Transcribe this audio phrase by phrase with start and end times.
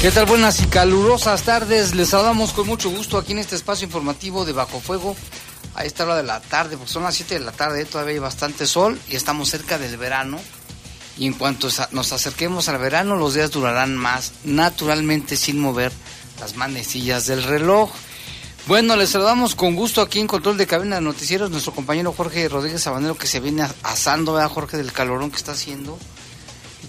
[0.00, 0.26] ¿Qué tal?
[0.26, 1.92] Buenas y calurosas tardes.
[1.96, 5.16] Les saludamos con mucho gusto aquí en este espacio informativo de Bajo Fuego.
[5.74, 8.20] A esta hora de la tarde, porque son las 7 de la tarde, todavía hay
[8.20, 10.38] bastante sol y estamos cerca del verano.
[11.16, 15.90] Y en cuanto nos acerquemos al verano, los días durarán más, naturalmente sin mover
[16.38, 17.90] las manecillas del reloj.
[18.68, 22.48] Bueno, les saludamos con gusto aquí en Control de Cabina de Noticieros, nuestro compañero Jorge
[22.48, 25.98] Rodríguez Sabanero que se viene asando, ¿verdad, Jorge, del calorón que está haciendo?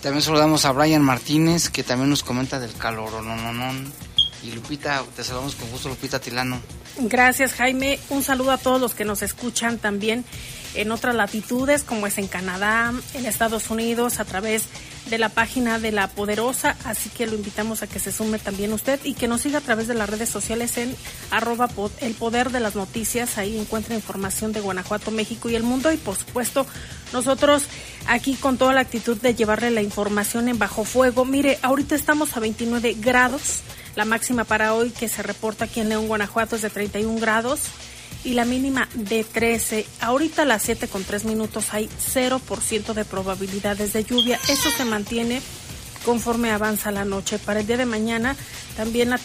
[0.02, 3.74] También saludamos a Brian Martínez, que también nos comenta del calor, no.
[4.44, 6.62] Y Lupita, te saludamos con gusto, Lupita Tilano.
[6.98, 8.00] Gracias, Jaime.
[8.10, 10.26] Un saludo a todos los que nos escuchan también
[10.76, 14.66] en otras latitudes, como es en Canadá, en Estados Unidos, a través
[15.10, 16.76] de la página de La Poderosa.
[16.86, 19.62] Así que lo invitamos a que se sume también usted y que nos siga a
[19.62, 20.96] través de las redes sociales en
[21.32, 21.70] arroba
[22.02, 23.38] el poder de las noticias.
[23.38, 25.92] Ahí encuentra información de Guanajuato, México y el mundo.
[25.92, 26.66] Y por supuesto,
[27.14, 27.64] nosotros
[28.08, 31.26] aquí con toda la actitud de llevarle la información en bajo fuego.
[31.26, 33.62] Mire, ahorita estamos a 29 grados.
[33.96, 37.62] La máxima para hoy que se reporta aquí en León, Guanajuato es de 31 grados
[38.24, 39.86] y la mínima de 13.
[40.02, 44.40] Ahorita a las 7 con 3 minutos hay 0% de probabilidades de lluvia.
[44.48, 45.42] Esto se mantiene
[46.06, 47.40] conforme avanza la noche.
[47.40, 48.36] Para el día de mañana
[48.76, 49.20] también la,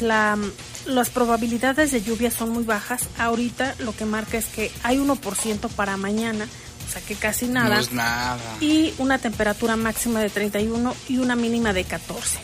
[0.00, 0.38] la
[0.86, 3.08] las probabilidades de lluvia son muy bajas.
[3.18, 6.46] Ahorita lo que marca es que hay 1% para mañana,
[6.88, 7.76] o sea que casi nada.
[7.76, 8.56] No es nada.
[8.60, 12.38] Y una temperatura máxima de 31 y una mínima de 14.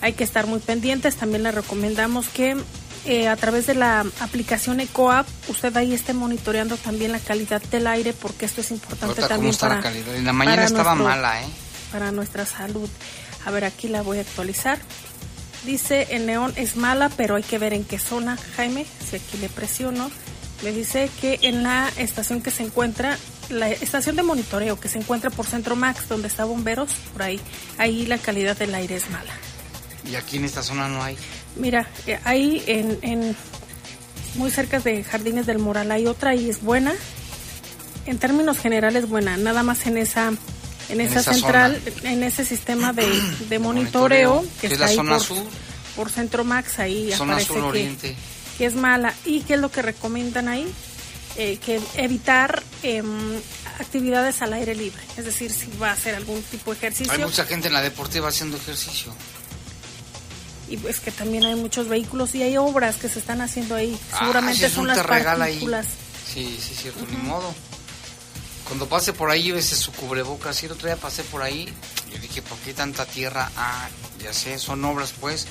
[0.00, 1.16] Hay que estar muy pendientes.
[1.16, 2.56] También le recomendamos que
[3.04, 7.86] eh, a través de la aplicación EcoApp, usted ahí esté monitoreando también la calidad del
[7.86, 9.76] aire, porque esto es importante también para.
[9.76, 10.16] La calidad?
[10.16, 11.46] En la mañana estaba mala, ¿eh?
[11.92, 12.88] Para nuestra salud.
[13.44, 14.78] A ver, aquí la voy a actualizar.
[15.64, 18.86] Dice en neón es mala, pero hay que ver en qué zona, Jaime.
[19.10, 20.10] Si aquí le presiono,
[20.62, 23.18] me dice que en la estación que se encuentra,
[23.50, 27.40] la estación de monitoreo que se encuentra por Centro Max, donde está bomberos, por ahí,
[27.78, 29.32] ahí la calidad del aire es mala.
[30.10, 31.16] ¿Y aquí en esta zona no hay?
[31.56, 33.36] Mira, eh, ahí en,
[34.36, 36.92] muy cerca de Jardines del Moral hay otra y es buena.
[38.06, 40.32] En términos generales buena, nada más en esa
[40.90, 45.22] en, esa, central, en ese sistema de, monitoreo, que está ahí por,
[45.96, 48.16] por, Centro Max, ahí aparece que,
[48.58, 49.14] que, es mala.
[49.24, 50.70] ¿Y qué es lo que recomiendan ahí?
[51.36, 53.40] Eh, que evitar em,
[53.80, 57.12] actividades al aire libre, es decir, si va a hacer algún tipo de ejercicio.
[57.12, 59.12] Hay mucha gente en la deportiva haciendo ejercicio
[60.68, 63.98] y pues que también hay muchos vehículos y hay obras que se están haciendo ahí.
[64.12, 65.86] Ah, Seguramente son las partículas.
[66.32, 67.54] Sí, sí, cierto, ni modo.
[68.66, 70.62] Cuando pase por ahí, ese su cubrebocas.
[70.62, 71.68] Y el otro día pasé por ahí,
[72.10, 73.50] yo dije, ¿por qué tanta tierra?
[73.56, 73.88] Ah,
[74.22, 75.46] ya sé, son obras, pues,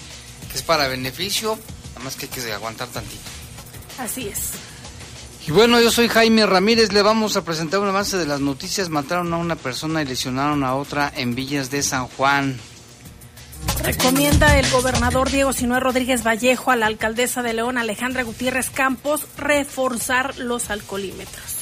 [0.52, 1.58] que es para beneficio,
[1.90, 3.22] nada más que hay que aguantar tantito.
[4.00, 4.52] Así es.
[5.46, 8.90] Y bueno, yo soy Jaime Ramírez, le vamos a presentar un avance de las noticias.
[8.90, 12.58] Mataron a una persona y lesionaron a otra en Villas de San Juan.
[13.84, 19.28] Recomienda el gobernador Diego Sinue Rodríguez Vallejo a la alcaldesa de León, Alejandra Gutiérrez Campos,
[19.38, 21.58] reforzar los alcoholímetros.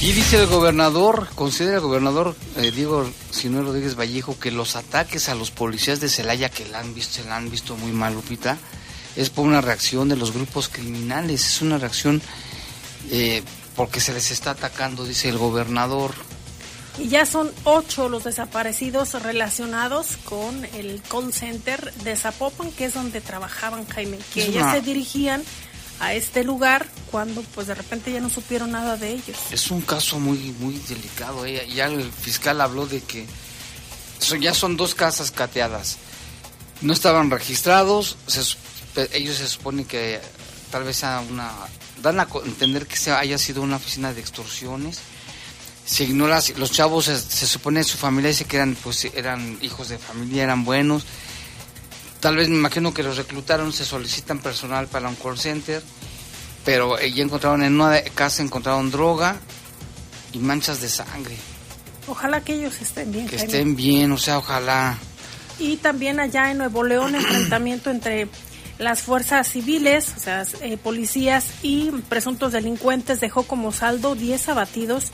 [0.00, 5.28] Y dice el gobernador, considera el gobernador eh, Diego Sinue Rodríguez Vallejo que los ataques
[5.28, 8.14] a los policías de Celaya que la han visto, se la han visto muy mal,
[8.14, 8.56] Lupita,
[9.14, 12.22] es por una reacción de los grupos criminales, es una reacción
[13.10, 13.42] eh,
[13.74, 16.14] porque se les está atacando, dice el gobernador.
[16.98, 22.94] Y ya son ocho los desaparecidos relacionados con el call center de Zapopan, que es
[22.94, 25.42] donde trabajaban Jaime, que ya se dirigían
[26.00, 29.36] a este lugar cuando pues de repente ya no supieron nada de ellos.
[29.50, 31.44] Es un caso muy muy delicado.
[31.46, 31.68] ¿eh?
[31.74, 33.26] Ya el fiscal habló de que
[34.40, 35.98] ya son dos casas cateadas.
[36.80, 38.16] No estaban registrados.
[39.12, 40.20] ellos se supone que
[40.70, 41.52] tal vez sea una
[42.02, 45.00] dan a entender que sea, haya sido una oficina de extorsiones
[45.86, 49.98] se ignora, los chavos se, supone su familia dice que eran, pues, eran hijos de
[49.98, 51.04] familia, eran buenos.
[52.18, 55.80] Tal vez me imagino que los reclutaron, se solicitan personal para un call center,
[56.64, 59.36] pero eh, ya encontraron en una casa, encontraron droga
[60.32, 61.36] y manchas de sangre.
[62.08, 63.28] Ojalá que ellos estén bien.
[63.28, 63.52] Que Jaime.
[63.52, 64.98] estén bien, o sea, ojalá.
[65.60, 68.28] Y también allá en Nuevo León, enfrentamiento entre
[68.78, 75.06] las fuerzas civiles, o sea, eh, policías y presuntos delincuentes dejó como saldo 10 abatidos.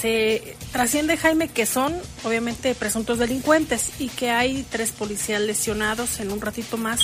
[0.00, 1.94] Se trasciende, Jaime, que son
[2.24, 6.18] obviamente presuntos delincuentes y que hay tres policías lesionados.
[6.18, 7.00] En un ratito más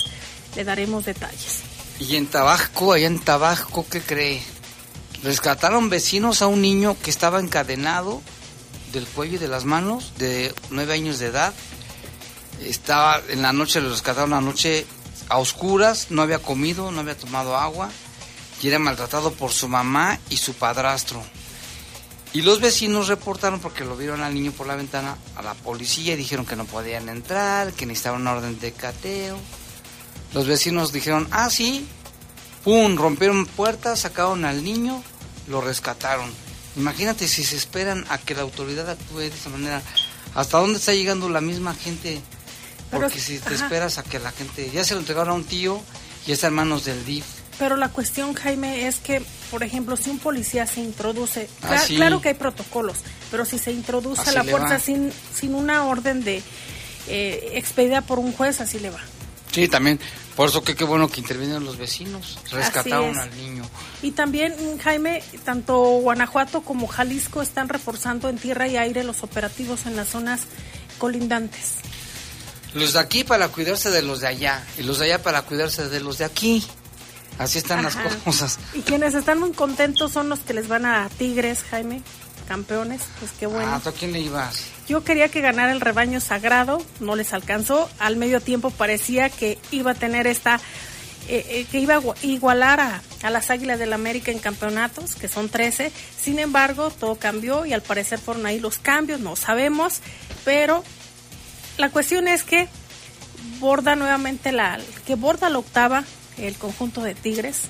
[0.57, 1.61] le daremos detalles.
[1.99, 4.41] Y en Tabasco, allá en Tabasco, ¿qué cree?
[5.23, 8.21] Rescataron vecinos a un niño que estaba encadenado
[8.91, 11.53] del cuello y de las manos, de nueve años de edad.
[12.59, 14.85] Estaba en la noche, lo rescataron la noche
[15.31, 17.89] a oscuras, no había comido, no había tomado agua
[18.61, 21.23] y era maltratado por su mamá y su padrastro.
[22.33, 26.13] Y los vecinos reportaron, porque lo vieron al niño por la ventana, a la policía
[26.13, 29.37] y dijeron que no podían entrar, que necesitaban una orden de cateo.
[30.33, 31.87] Los vecinos dijeron, ah, sí,
[32.63, 35.01] pum, rompieron puertas, sacaron al niño,
[35.47, 36.29] lo rescataron.
[36.75, 39.81] Imagínate si se esperan a que la autoridad actúe de esa manera,
[40.35, 42.21] ¿hasta dónde está llegando la misma gente?
[42.91, 43.63] Pero- Porque si te ajá.
[43.63, 45.81] esperas a que la gente, ya se lo entregaron a un tío
[46.27, 47.25] y está en manos del DIF.
[47.57, 51.95] Pero la cuestión, Jaime, es que, por ejemplo, si un policía se introduce, Ah, sí.
[51.95, 52.97] claro que hay protocolos,
[53.29, 56.41] pero si se introduce a la fuerza sin, sin una orden de
[57.07, 58.99] eh, expedida por un juez, así le va.
[59.51, 59.99] Sí, también.
[60.35, 62.39] Por eso que qué bueno que intervinieron los vecinos.
[62.51, 63.17] Rescataron es.
[63.17, 63.63] al niño.
[64.01, 69.85] Y también, Jaime, tanto Guanajuato como Jalisco están reforzando en tierra y aire los operativos
[69.87, 70.41] en las zonas
[70.97, 71.75] colindantes.
[72.73, 74.63] Los de aquí para cuidarse de los de allá.
[74.77, 76.65] Y los de allá para cuidarse de los de aquí.
[77.37, 78.03] Así están Ajá.
[78.03, 78.59] las cosas.
[78.73, 82.01] Y quienes están muy contentos son los que les van a Tigres, Jaime,
[82.47, 83.71] campeones, pues qué bueno.
[83.73, 84.63] Ah, ¿tú a quién le ibas?
[84.87, 87.89] Yo quería que ganara el rebaño sagrado, no les alcanzó.
[87.99, 90.57] Al medio tiempo parecía que iba a tener esta,
[91.29, 95.15] eh, eh, que iba a gua- igualar a, a las Águilas del América en campeonatos,
[95.15, 95.91] que son 13.
[96.21, 99.99] Sin embargo, todo cambió y al parecer fueron ahí los cambios, no sabemos.
[100.43, 100.83] Pero
[101.81, 102.69] la cuestión es que
[103.59, 106.03] borda nuevamente la, que borda la octava
[106.37, 107.63] el conjunto de Tigres.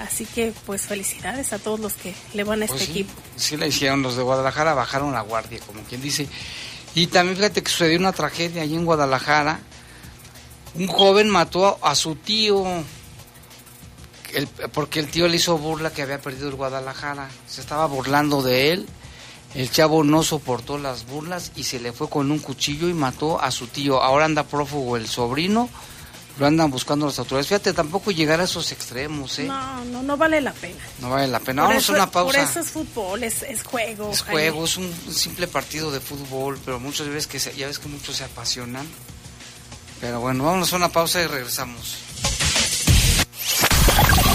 [0.00, 3.20] Así que pues felicidades a todos los que le van a Pues este sí, equipo.
[3.36, 6.28] sí la hicieron los de Guadalajara, bajaron la guardia, como quien dice.
[6.94, 9.60] Y también fíjate que sucedió una tragedia allí en Guadalajara.
[10.74, 12.64] Un joven mató a, a su tío
[14.32, 17.28] el- porque el tío le hizo burla que había perdido el Guadalajara.
[17.48, 18.88] Se estaba burlando de él.
[19.54, 23.40] El chavo no soportó las burlas y se le fue con un cuchillo y mató
[23.40, 24.02] a su tío.
[24.02, 25.68] Ahora anda prófugo el sobrino.
[26.36, 27.46] Lo andan buscando las autoridades.
[27.46, 29.44] Fíjate, tampoco llegar a esos extremos, ¿eh?
[29.44, 30.80] No, No, no, no vale la pena.
[31.00, 31.62] vale la pena.
[31.62, 32.38] Por Vamos a una pausa.
[32.40, 34.10] por eso es fútbol, es, es juego.
[34.10, 34.32] Es Jaime.
[34.50, 37.78] juego, es un, un simple partido de fútbol, pero muchas veces que se- ya ves
[37.78, 38.84] que muchos se apasionan.
[40.00, 41.98] Pero bueno, vámonos a una pausa y regresamos.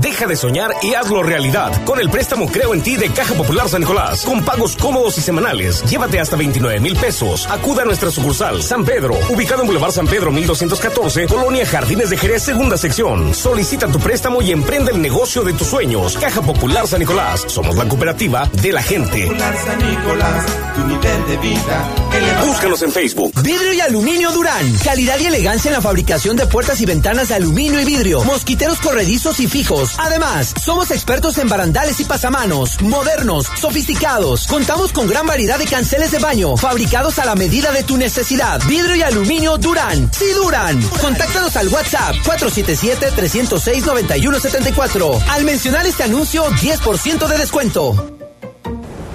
[0.00, 3.68] Deja de soñar y hazlo realidad con el préstamo Creo en ti de Caja Popular
[3.68, 4.22] San Nicolás.
[4.24, 5.82] Con pagos cómodos y semanales.
[5.84, 7.46] Llévate hasta 29 mil pesos.
[7.50, 12.16] Acuda a nuestra sucursal San Pedro, ubicado en Boulevard San Pedro 1214, Colonia Jardines de
[12.16, 13.34] Jerez, segunda sección.
[13.34, 16.16] Solicita tu préstamo y emprende el negocio de tus sueños.
[16.16, 17.44] Caja Popular San Nicolás.
[17.46, 19.26] Somos la cooperativa de la gente.
[19.28, 20.46] San Nicolás,
[20.76, 22.46] tu nivel de vida elevado.
[22.46, 23.32] Búscanos en Facebook.
[23.42, 24.72] Vidrio y aluminio Durán.
[24.84, 28.22] Calidad y elegancia en la fabricación de puertas y ventanas de aluminio y vidrio.
[28.24, 29.87] Mosquiteros corredizos y fijos.
[29.98, 32.80] Además, somos expertos en barandales y pasamanos.
[32.82, 34.46] Modernos, sofisticados.
[34.46, 36.56] Contamos con gran variedad de canceles de baño.
[36.56, 38.60] Fabricados a la medida de tu necesidad.
[38.66, 40.10] Vidrio y aluminio Durán.
[40.12, 40.80] Sí, Durán.
[41.00, 45.22] Contáctanos al WhatsApp 477-306-9174.
[45.28, 48.18] Al mencionar este anuncio, 10% de descuento.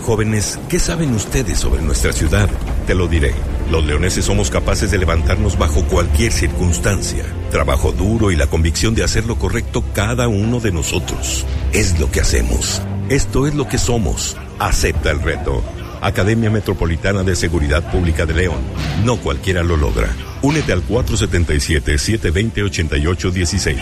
[0.05, 2.49] Jóvenes, ¿qué saben ustedes sobre nuestra ciudad?
[2.85, 3.33] Te lo diré.
[3.69, 7.25] Los leoneses somos capaces de levantarnos bajo cualquier circunstancia.
[7.51, 11.45] Trabajo duro y la convicción de hacer lo correcto cada uno de nosotros.
[11.71, 12.81] Es lo que hacemos.
[13.09, 14.37] Esto es lo que somos.
[14.59, 15.63] Acepta el reto.
[16.01, 18.61] Academia Metropolitana de Seguridad Pública de León.
[19.05, 20.09] No cualquiera lo logra.
[20.41, 23.77] Únete al 477-720-8816.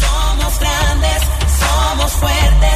[0.00, 1.22] Somos grandes,
[1.58, 2.75] somos fuertes,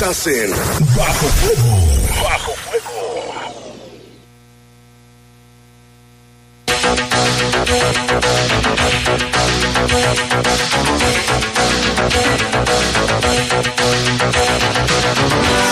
[0.00, 0.50] Estás en
[0.96, 1.76] Bajo Fuego.
[2.24, 2.52] Bajo.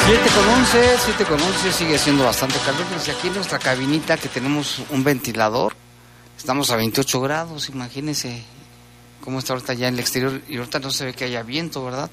[0.05, 2.85] Siete con 11, 7 con 11 sigue siendo bastante calor.
[2.85, 5.75] Pues aquí en nuestra cabinita que tenemos un ventilador,
[6.37, 8.45] estamos a 28 grados, imagínense
[9.25, 11.83] cómo está ahorita ya en el exterior y ahorita no se ve que haya viento,
[11.83, 12.11] ¿verdad?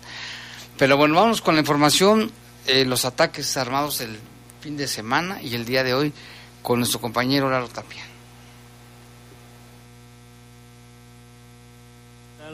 [0.78, 2.32] Pero bueno, vamos con la información,
[2.68, 4.18] eh, los ataques armados el
[4.62, 6.14] fin de semana y el día de hoy
[6.62, 8.04] con nuestro compañero Lalo Tapia.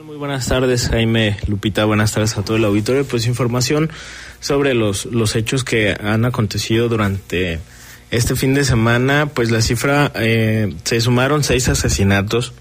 [0.03, 1.85] Muy buenas tardes, Jaime Lupita.
[1.85, 3.05] Buenas tardes a todo el auditorio.
[3.05, 3.91] Pues información
[4.39, 7.59] sobre los, los hechos que han acontecido durante
[8.09, 9.27] este fin de semana.
[9.27, 12.53] Pues la cifra, eh, se sumaron seis asesinatos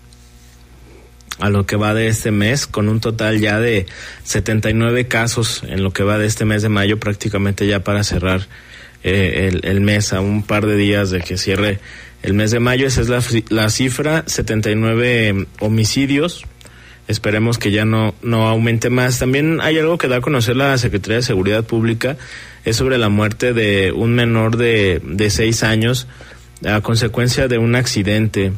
[1.40, 3.86] a lo que va de este mes, con un total ya de
[4.24, 8.46] 79 casos en lo que va de este mes de mayo, prácticamente ya para cerrar
[9.02, 11.80] eh, el, el mes, a un par de días de que cierre
[12.22, 12.86] el mes de mayo.
[12.86, 16.44] Esa es la, la cifra, 79 homicidios
[17.10, 19.18] esperemos que ya no, no aumente más.
[19.18, 22.16] También hay algo que da a conocer la Secretaría de Seguridad Pública,
[22.64, 26.06] es sobre la muerte de un menor de, de años
[26.64, 28.52] a consecuencia de un accidente.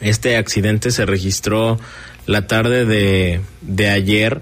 [0.00, 1.78] Este accidente se registró
[2.26, 4.40] la tarde de, de ayer.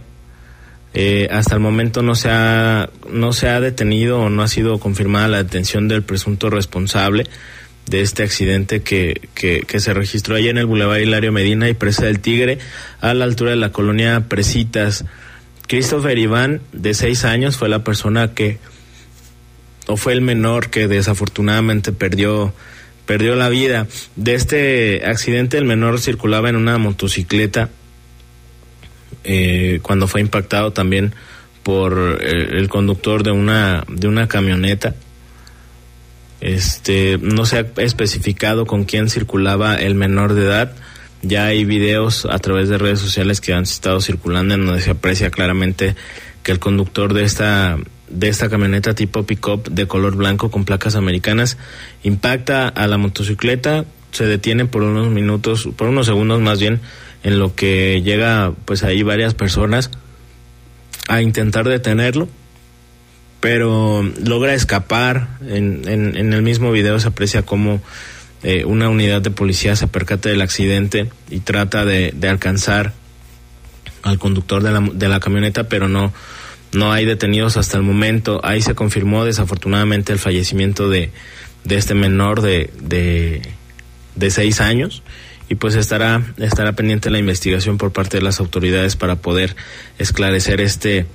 [0.95, 4.79] Eh, hasta el momento no se ha no se ha detenido o no ha sido
[4.81, 7.25] confirmada la detención del presunto responsable
[7.88, 12.07] de este accidente que, que, se registró allá en el Boulevard Hilario Medina y Presa
[12.07, 12.59] del Tigre,
[13.00, 15.05] a la altura de la colonia Presitas.
[15.67, 18.59] Christopher Iván, de seis años, fue la persona que,
[19.87, 22.53] o fue el menor que desafortunadamente perdió,
[23.09, 23.88] perdió la vida.
[24.15, 27.71] De este accidente, el menor circulaba en una motocicleta
[29.25, 31.12] eh, cuando fue impactado también
[31.65, 34.95] por el, el conductor de una, de una camioneta
[36.41, 40.73] este, no se ha especificado con quién circulaba el menor de edad.
[41.23, 44.91] Ya hay videos a través de redes sociales que han estado circulando en donde se
[44.91, 45.97] aprecia claramente
[46.45, 47.77] que el conductor de esta
[48.11, 51.59] de esta camioneta tipo pick-up de color blanco con placas americanas
[52.03, 56.81] impacta a la motocicleta, se detiene por unos minutos, por unos segundos más bien,
[57.23, 59.91] en lo que llega pues ahí varias personas
[61.09, 62.29] a intentar detenerlo
[63.41, 65.29] pero logra escapar.
[65.47, 67.81] En, en, en, el mismo video se aprecia cómo
[68.43, 72.93] eh, una unidad de policía se percata del accidente y trata de, de alcanzar
[74.03, 76.12] al conductor de la, de la, camioneta, pero no,
[76.73, 78.41] no hay detenidos hasta el momento.
[78.45, 81.11] Ahí se confirmó desafortunadamente el fallecimiento de,
[81.65, 83.43] de este menor de, de,
[84.15, 85.03] de seis años
[85.49, 89.57] y pues estará estará pendiente la investigación por parte de las autoridades para poder
[89.99, 91.07] esclarecer este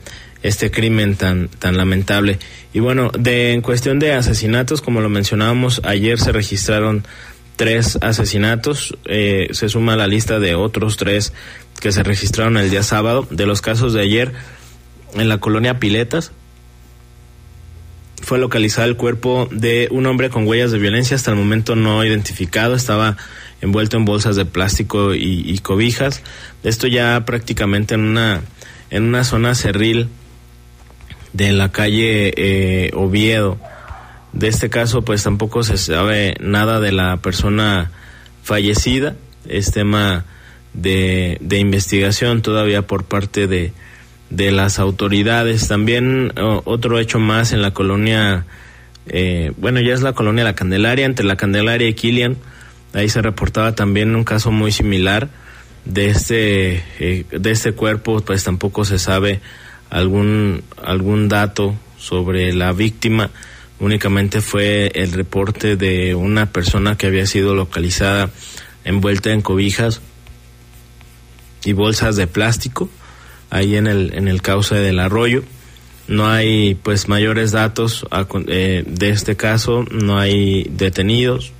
[0.41, 2.37] este crimen tan, tan lamentable.
[2.73, 7.05] Y bueno, de, en cuestión de asesinatos, como lo mencionábamos, ayer se registraron
[7.55, 11.31] tres asesinatos, eh, se suma a la lista de otros tres
[11.79, 13.25] que se registraron el día sábado.
[13.31, 14.33] De los casos de ayer,
[15.15, 16.31] en la colonia Piletas,
[18.23, 22.03] fue localizado el cuerpo de un hombre con huellas de violencia, hasta el momento no
[22.05, 23.17] identificado, estaba
[23.61, 26.23] envuelto en bolsas de plástico y, cobijas.
[26.63, 28.41] Esto ya prácticamente en una,
[28.89, 30.07] en una zona cerril
[31.33, 33.57] de la calle eh, Oviedo.
[34.31, 37.91] De este caso, pues tampoco se sabe nada de la persona
[38.41, 39.15] fallecida.
[39.47, 40.25] Es tema
[40.73, 43.73] de, de investigación todavía por parte de,
[44.33, 45.67] de las autoridades.
[45.67, 46.33] También
[46.65, 48.45] otro hecho más en la colonia,
[49.07, 52.37] eh, bueno, ya es la colonia La Candelaria, entre La Candelaria y Kilian.
[52.93, 55.29] Ahí se reportaba también un caso muy similar
[55.85, 59.39] de este, eh, de este cuerpo, pues tampoco se sabe
[59.89, 63.29] algún, algún dato sobre la víctima.
[63.79, 68.29] Únicamente fue el reporte de una persona que había sido localizada
[68.83, 70.01] envuelta en cobijas
[71.65, 72.89] y bolsas de plástico
[73.53, 75.43] ahí en el, en el cauce del arroyo.
[76.07, 78.05] No hay pues mayores datos
[78.47, 81.53] eh, de este caso, no hay detenidos,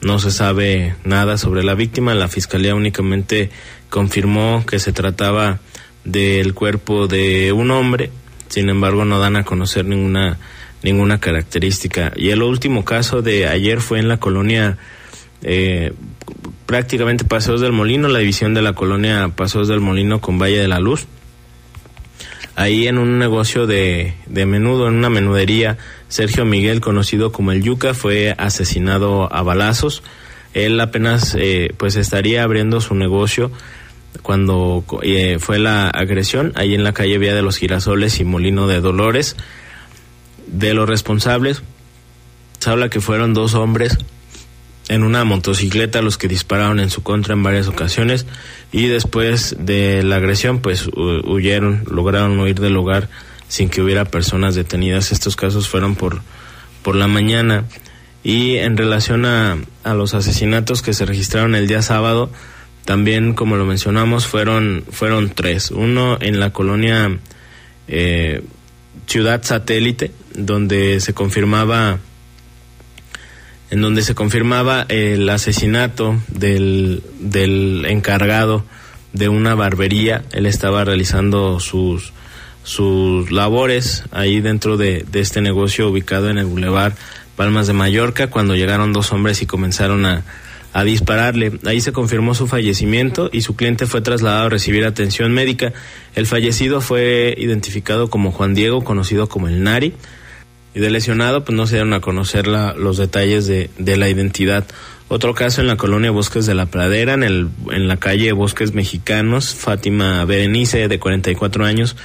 [0.00, 2.14] no se sabe nada sobre la víctima.
[2.14, 3.50] La fiscalía únicamente
[3.90, 5.58] confirmó que se trataba
[6.04, 8.10] del cuerpo de un hombre,
[8.48, 10.38] sin embargo no dan a conocer ninguna
[10.82, 12.12] ninguna característica.
[12.16, 14.78] Y el último caso de ayer fue en la colonia
[15.42, 15.92] eh,
[16.66, 20.68] prácticamente Paseos del Molino, la división de la colonia Paseos del Molino con Valle de
[20.68, 21.06] la Luz.
[22.56, 25.76] Ahí en un negocio de, de menudo, en una menudería,
[26.08, 30.02] Sergio Miguel, conocido como el Yuca, fue asesinado a balazos.
[30.54, 33.52] Él apenas eh, pues estaría abriendo su negocio
[34.22, 38.66] cuando eh, fue la agresión ahí en la calle Vía de los Girasoles y Molino
[38.66, 39.36] de Dolores.
[40.46, 41.62] de los responsables,
[42.58, 43.98] se habla que fueron dos hombres
[44.88, 48.26] en una motocicleta los que dispararon en su contra en varias ocasiones
[48.72, 53.08] y después de la agresión pues huyeron, lograron huir del lugar
[53.48, 55.12] sin que hubiera personas detenidas.
[55.12, 56.20] Estos casos fueron por,
[56.82, 57.64] por la mañana
[58.22, 62.30] y en relación a, a los asesinatos que se registraron el día sábado,
[62.84, 65.70] también como lo mencionamos fueron, fueron tres.
[65.70, 67.18] Uno en la colonia
[67.88, 68.42] eh,
[69.06, 71.98] Ciudad Satélite, donde se confirmaba
[73.70, 78.64] en donde se confirmaba el asesinato del, del encargado
[79.12, 80.24] de una barbería.
[80.32, 82.12] Él estaba realizando sus,
[82.62, 86.94] sus labores ahí dentro de, de este negocio ubicado en el Boulevard
[87.34, 90.22] Palmas de Mallorca cuando llegaron dos hombres y comenzaron a,
[90.72, 91.58] a dispararle.
[91.66, 95.72] Ahí se confirmó su fallecimiento y su cliente fue trasladado a recibir atención médica.
[96.14, 99.94] El fallecido fue identificado como Juan Diego, conocido como el Nari
[100.76, 104.10] y de lesionado pues no se dieron a conocer la, los detalles de, de, la
[104.10, 104.66] identidad.
[105.08, 108.74] Otro caso en la colonia Bosques de la Pradera, en, el, en la calle Bosques
[108.74, 111.96] Mexicanos, Fátima Berenice, de 44 años,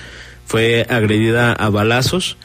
[0.45, 2.37] fue agredida a balazos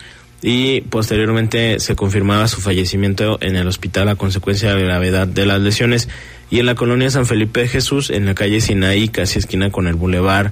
[0.42, 5.47] y posteriormente se confirmaba su fallecimiento en el hospital a consecuencia de la gravedad de
[5.47, 6.09] las lesiones.
[6.50, 9.87] Y en la colonia San Felipe de Jesús, en la calle Sinaí, casi esquina con
[9.87, 10.50] el Boulevard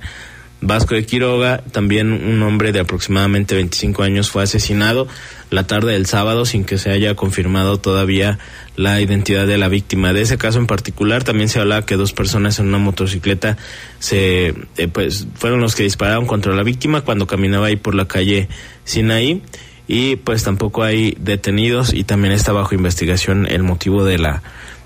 [0.61, 5.06] Vasco de Quiroga, también un hombre de aproximadamente 25 años fue asesinado
[5.50, 8.38] la tarde del sábado sin que se haya confirmado todavía
[8.76, 10.12] la identidad de la víctima.
[10.12, 13.56] De ese caso en particular también se hablaba que dos personas en una motocicleta
[13.99, 18.08] se eh, pues fueron los que dispararon contra la víctima cuando caminaba ahí por la
[18.08, 18.49] calle
[18.84, 19.42] Sinaí
[19.87, 24.42] y pues tampoco hay detenidos y también está bajo investigación el motivo de la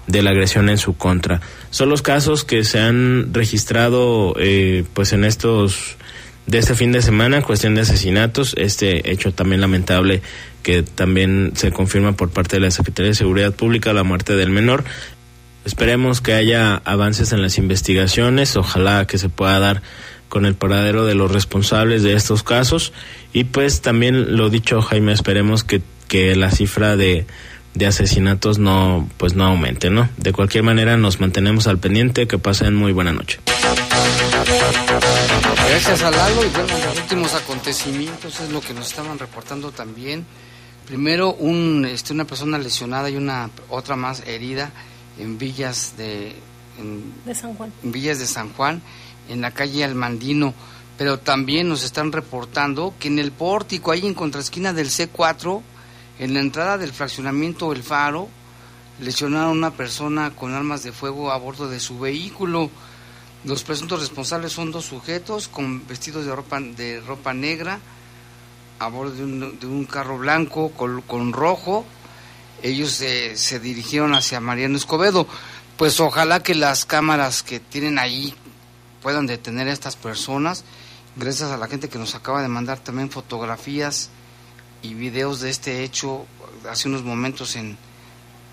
[0.09, 1.41] de la agresión en su contra.
[1.71, 5.97] Son los casos que se han registrado eh, pues en estos
[6.47, 10.23] de este fin de semana cuestión de asesinatos, este hecho también lamentable
[10.63, 14.51] que también se confirma por parte de la Secretaría de Seguridad Pública la muerte del
[14.51, 14.85] menor.
[15.67, 19.83] Esperemos que haya avances en las investigaciones, ojalá que se pueda dar
[20.31, 22.95] con el paradero de los responsables de estos casos
[23.35, 27.27] y pues también lo dicho Jaime, esperemos que, que la cifra de
[27.75, 30.09] de asesinatos no pues no aumente, ¿no?
[30.17, 33.39] De cualquier manera nos mantenemos al pendiente, que pasen muy buena noche.
[35.69, 40.27] Gracias a Lalo y bueno, los últimos acontecimientos es lo que nos estaban reportando también.
[40.87, 44.71] Primero un este una persona lesionada y una otra más herida
[45.19, 46.35] en Villas de
[46.79, 47.73] en, de San Juan.
[47.85, 48.81] En Villas de San Juan,
[49.29, 50.55] en la calle Almandino,
[50.97, 55.61] pero también nos están reportando que en el pórtico ahí en contraesquina del C4
[56.19, 58.29] en la entrada del fraccionamiento El Faro,
[59.01, 62.71] lesionaron a una persona con armas de fuego a bordo de su vehículo.
[63.45, 67.79] Los presuntos responsables son dos sujetos con vestidos de ropa, de ropa negra
[68.81, 71.85] a bordo de un, carro blanco con, con rojo.
[72.63, 75.27] Ellos eh, se dirigieron hacia Mariano Escobedo.
[75.77, 78.35] Pues ojalá que las cámaras que tienen ahí
[79.01, 80.65] puedan detener a estas personas.
[81.15, 84.11] Gracias a la gente que nos acaba de mandar también fotografías
[84.83, 86.27] y videos de este hecho
[86.69, 87.77] hace unos momentos en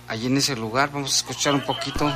[0.07, 0.91] allí en ese lugar.
[0.91, 2.11] Vamos a escuchar un poquito.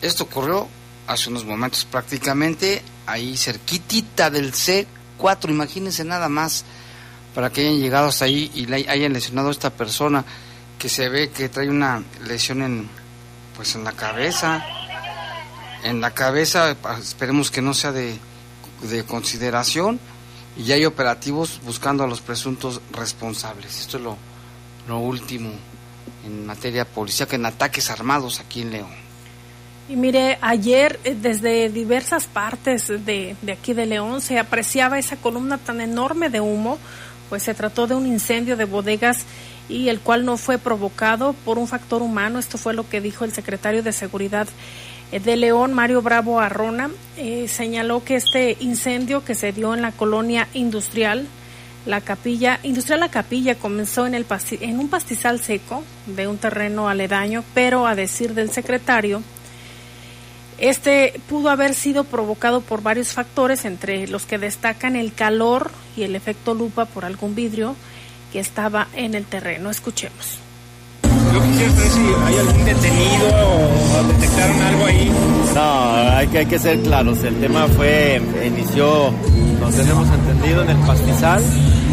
[0.00, 0.68] Esto ocurrió
[1.06, 6.64] hace unos momentos prácticamente ahí cerquitita del C4, imagínense nada más
[7.34, 10.24] para que hayan llegado hasta ahí y le hayan lesionado a esta persona
[10.78, 12.88] que se ve que trae una lesión en
[13.56, 14.64] pues en la cabeza.
[15.84, 18.16] En la cabeza esperemos que no sea de,
[18.82, 20.00] de consideración.
[20.56, 23.80] Y hay operativos buscando a los presuntos responsables.
[23.80, 24.16] Esto es lo,
[24.86, 25.50] lo último
[26.24, 29.02] en materia policíaca en ataques armados aquí en León.
[29.88, 35.16] Y mire, ayer eh, desde diversas partes de, de aquí de León se apreciaba esa
[35.16, 36.78] columna tan enorme de humo
[37.32, 39.24] pues se trató de un incendio de bodegas
[39.66, 42.38] y el cual no fue provocado por un factor humano.
[42.38, 44.46] Esto fue lo que dijo el secretario de Seguridad
[45.12, 46.90] eh, de León, Mario Bravo Arrona.
[47.16, 51.26] Eh, señaló que este incendio que se dio en la colonia industrial,
[51.86, 54.26] la capilla, industrial La Capilla, comenzó en, el
[54.60, 59.22] en un pastizal seco de un terreno aledaño, pero a decir del secretario,
[60.62, 66.04] este pudo haber sido provocado por varios factores, entre los que destacan el calor y
[66.04, 67.74] el efecto lupa por algún vidrio
[68.32, 69.70] que estaba en el terreno.
[69.70, 70.38] Escuchemos.
[71.34, 73.26] Yo quisiera saber si hay algún detenido
[73.98, 75.12] o detectaron algo ahí.
[75.52, 77.24] No, hay que, hay que ser claros.
[77.24, 79.12] El tema fue, inició,
[79.60, 81.42] nos tenemos entendido, en el pastizal.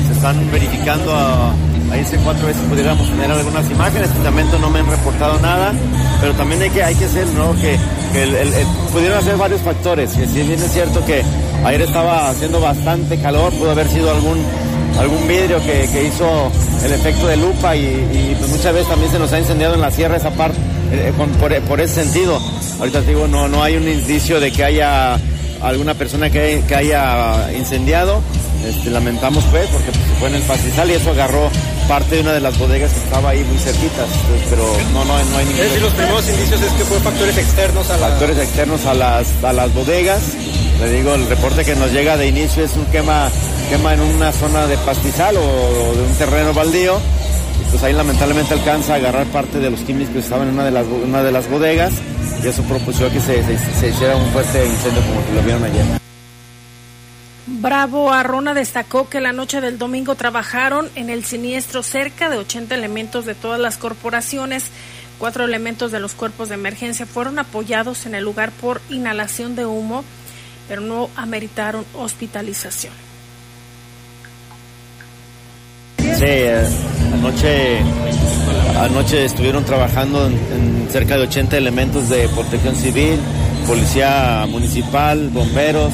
[0.08, 1.53] Se están verificando a
[1.91, 5.73] ahí hice cuatro veces pudiéramos tener algunas imágenes, momento no me han reportado nada,
[6.21, 7.54] pero también hay que, hay que hacer, ¿no?
[7.56, 7.78] Que,
[8.91, 11.23] pudieron hacer varios factores, que si bien es cierto que
[11.63, 14.38] ayer estaba haciendo bastante calor, pudo haber sido algún
[14.99, 16.52] algún vidrio que, que hizo
[16.84, 19.82] el efecto de lupa y, y, pues muchas veces también se nos ha incendiado en
[19.82, 20.58] la sierra esa parte,
[20.91, 22.41] eh, por, por ese sentido.
[22.80, 25.17] Ahorita digo, no, no hay un indicio de que haya
[25.62, 28.22] alguna persona que, que haya incendiado.
[28.65, 31.50] Este, lamentamos pues, porque pues, fue en el pastizal y eso agarró
[31.88, 35.13] parte de una de las bodegas que estaba ahí muy cerquitas, pues, pero no, no,
[35.13, 35.62] no hay ningún...
[35.62, 38.08] Es decir, los primeros indicios es que fue factores externos a la...
[38.10, 40.22] Factores externos a las, a las bodegas.
[40.82, 43.30] Le digo, el reporte que nos llega de inicio es un quema,
[43.69, 46.98] quema en una zona de pastizal o, o de un terreno baldío.
[47.62, 50.65] Y pues ahí lamentablemente alcanza a agarrar parte de los químicos que estaban en una
[50.65, 51.93] de las, una de las bodegas
[52.43, 55.63] y eso propuso que se, se, se hiciera un fuerte incendio como que lo vieron
[55.63, 55.99] ayer.
[57.47, 62.75] Bravo Arrona destacó que la noche del domingo trabajaron en el siniestro cerca de 80
[62.75, 64.65] elementos de todas las corporaciones.
[65.17, 69.65] Cuatro elementos de los cuerpos de emergencia fueron apoyados en el lugar por inhalación de
[69.65, 70.06] humo,
[70.69, 72.93] pero no ameritaron hospitalización.
[75.97, 76.67] Sí, eh,
[77.19, 77.79] anoche,
[78.79, 83.19] anoche estuvieron trabajando en, cerca de 80 elementos de protección civil,
[83.67, 85.93] policía municipal, bomberos,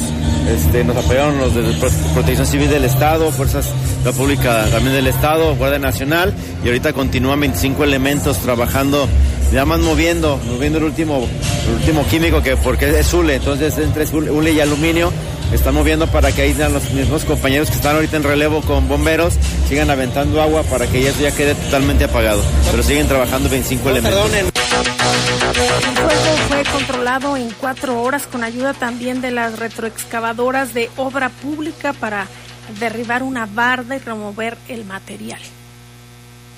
[0.49, 3.65] este, nos apoyaron los de Pro- protección civil del Estado, Fuerzas
[4.03, 6.33] de la Pública también del Estado, Guardia Nacional,
[6.63, 9.07] y ahorita continúan 25 elementos trabajando,
[9.51, 11.27] ya más moviendo, moviendo el último,
[11.67, 15.11] el último químico que porque es hule, entonces entre hule y aluminio,
[15.51, 18.87] están moviendo para que ahí ya los mismos compañeros que están ahorita en relevo con
[18.87, 19.35] bomberos
[19.67, 22.41] sigan aventando agua para que ya, ya quede totalmente apagado.
[22.71, 24.31] Pero siguen trabajando 25 elementos.
[24.33, 24.51] El
[25.93, 31.93] fuego fue controlado en cuatro horas con ayuda también de las retroexcavadoras de obra pública
[31.93, 32.27] para
[32.79, 35.39] derribar una barda y remover el material.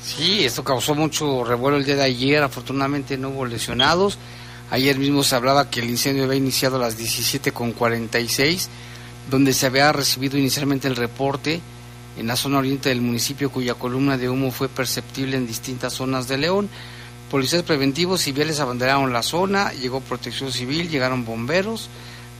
[0.03, 2.41] Sí, esto causó mucho revuelo el día de ayer.
[2.41, 4.17] Afortunadamente no hubo lesionados.
[4.69, 8.67] Ayer mismo se hablaba que el incendio había iniciado a las 17.46,
[9.29, 11.61] donde se había recibido inicialmente el reporte
[12.17, 16.27] en la zona oriente del municipio, cuya columna de humo fue perceptible en distintas zonas
[16.27, 16.69] de León.
[17.31, 21.87] Policías preventivos civiles abanderaron la zona, llegó protección civil, llegaron bomberos,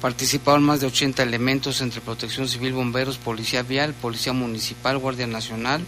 [0.01, 5.85] participaron más de 80 elementos entre protección civil, bomberos, policía vial, policía municipal, guardia nacional,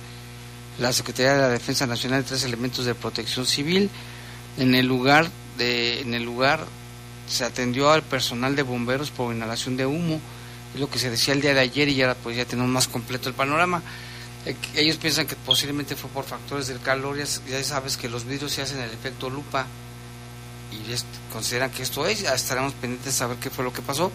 [0.79, 3.89] la Secretaría de la Defensa Nacional y tres elementos de protección civil.
[4.57, 6.65] En el lugar de, en el lugar
[7.27, 10.19] se atendió al personal de bomberos por inhalación de humo,
[10.73, 12.87] es lo que se decía el día de ayer y ya pues ya tenemos más
[12.87, 13.83] completo el panorama.
[14.45, 18.51] Eh, Ellos piensan que posiblemente fue por factores del calor, ya, sabes que los vidrios
[18.53, 19.67] se hacen el efecto lupa
[20.71, 24.11] y consideran que esto es, ya estaremos pendientes de saber qué fue lo que pasó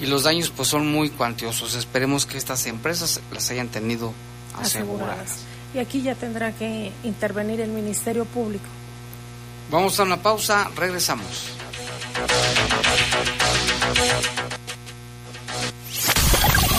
[0.00, 4.12] y los daños pues son muy cuantiosos, esperemos que estas empresas las hayan tenido
[4.58, 5.40] aseguradas.
[5.74, 8.64] Y aquí ya tendrá que intervenir el Ministerio Público.
[9.70, 11.26] Vamos a una pausa, regresamos.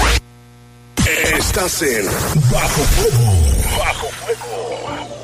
[1.38, 2.06] Estás en
[2.50, 3.32] Bajo Fuego.
[3.78, 5.21] Bajo Fuego.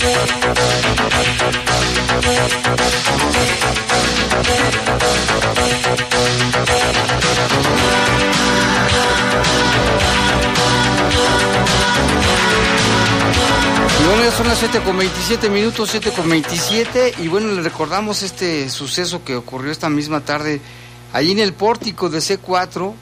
[0.00, 0.06] Y
[14.06, 17.16] bueno, son las 7 con 27 minutos, 7 con 27.
[17.18, 20.62] Y bueno, le recordamos este suceso que ocurrió esta misma tarde.
[21.12, 22.94] Allí en el pórtico de C4,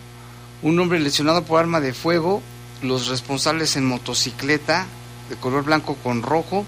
[0.63, 2.43] un hombre lesionado por arma de fuego,
[2.83, 4.87] los responsables en motocicleta
[5.29, 6.67] de color blanco con rojo,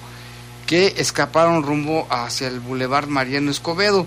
[0.70, 4.06] que escaparon rumbo hacia el Boulevard Mariano Escobedo.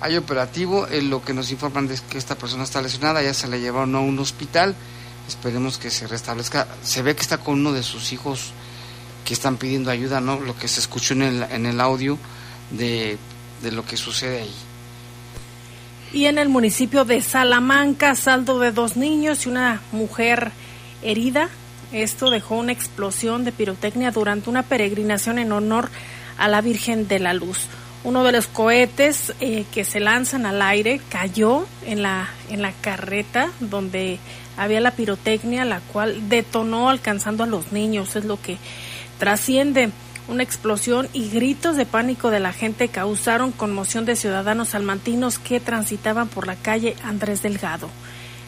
[0.00, 3.48] Hay operativo, eh, lo que nos informan es que esta persona está lesionada, ya se
[3.48, 4.76] la llevaron a un hospital.
[5.26, 6.68] Esperemos que se restablezca.
[6.84, 8.52] Se ve que está con uno de sus hijos
[9.24, 10.38] que están pidiendo ayuda, ¿no?
[10.38, 12.16] Lo que se escuchó en el, en el audio
[12.70, 13.18] de,
[13.60, 14.54] de lo que sucede ahí.
[16.12, 20.52] Y en el municipio de Salamanca, saldo de dos niños y una mujer
[21.02, 21.48] herida.
[21.92, 25.88] Esto dejó una explosión de pirotecnia durante una peregrinación en honor
[26.36, 27.66] a la Virgen de la Luz.
[28.04, 32.72] Uno de los cohetes eh, que se lanzan al aire cayó en la, en la
[32.72, 34.18] carreta donde
[34.56, 38.16] había la pirotecnia, la cual detonó alcanzando a los niños.
[38.16, 38.58] Es lo que
[39.18, 39.90] trasciende.
[40.28, 45.58] Una explosión y gritos de pánico de la gente causaron conmoción de ciudadanos salmantinos que
[45.58, 47.88] transitaban por la calle Andrés Delgado.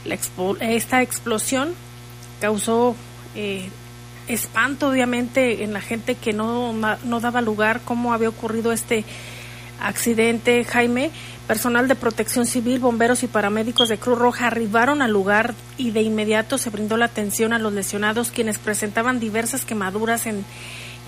[0.04, 1.70] La expo- esta explosión
[2.40, 2.94] causó
[3.34, 3.68] eh,
[4.28, 9.04] espanto, obviamente, en la gente que no, no daba lugar cómo había ocurrido este
[9.80, 11.10] accidente, Jaime.
[11.46, 16.02] Personal de protección civil, bomberos y paramédicos de Cruz Roja arribaron al lugar y de
[16.02, 20.44] inmediato se brindó la atención a los lesionados quienes presentaban diversas quemaduras en,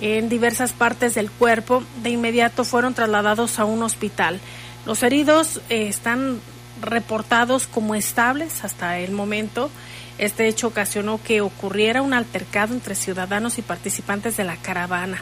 [0.00, 1.84] en diversas partes del cuerpo.
[2.02, 4.40] De inmediato fueron trasladados a un hospital.
[4.84, 6.40] Los heridos eh, están
[6.80, 9.70] reportados como estables hasta el momento.
[10.22, 15.20] Este hecho ocasionó que ocurriera un altercado entre ciudadanos y participantes de la caravana.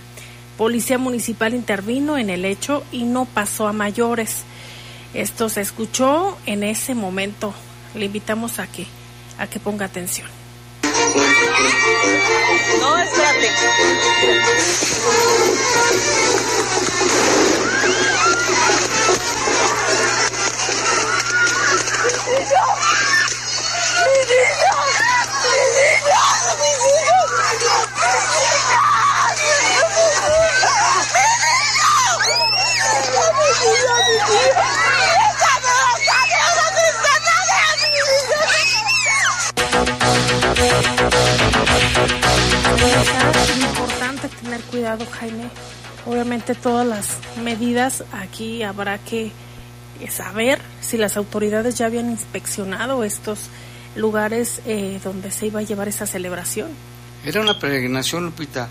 [0.59, 4.43] Policía municipal intervino en el hecho y no pasó a mayores.
[5.15, 7.55] Esto se escuchó en ese momento.
[7.95, 8.87] Le invitamos a que
[9.39, 10.29] a que ponga atención.
[12.79, 13.47] No, espérate.
[24.31, 24.70] Es
[48.13, 49.33] aquí habrá que
[50.11, 53.49] saber si las autoridades ya habían inspeccionado estos
[53.97, 56.69] lugares eh, donde se iba a llevar esa celebración.
[57.25, 58.69] Era una peregrinación, Lupita.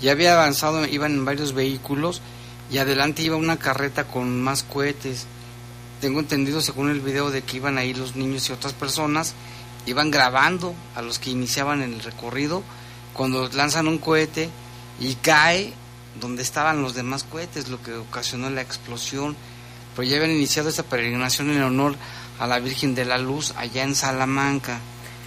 [0.00, 2.22] Ya había avanzado, iban en varios vehículos
[2.70, 5.26] y adelante iba una carreta con más cohetes.
[6.00, 9.34] Tengo entendido, según el video, de que iban ahí los niños y otras personas,
[9.84, 12.62] iban grabando a los que iniciaban el recorrido
[13.12, 14.48] cuando lanzan un cohete
[14.98, 15.74] y cae
[16.20, 19.36] donde estaban los demás cohetes, lo que ocasionó la explosión.
[19.94, 21.94] Pero ya habían iniciado esta peregrinación en honor
[22.38, 24.80] a la Virgen de la Luz allá en Salamanca.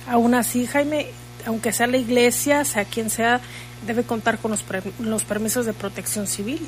[0.09, 1.07] Aún así, Jaime,
[1.45, 3.39] aunque sea la iglesia, sea quien sea,
[3.85, 6.65] debe contar con los, permisos de protección civil.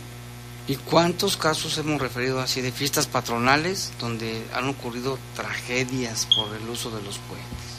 [0.68, 6.68] ¿Y cuántos casos hemos referido así de fiestas patronales donde han ocurrido tragedias por el
[6.70, 7.76] uso de los cohetes?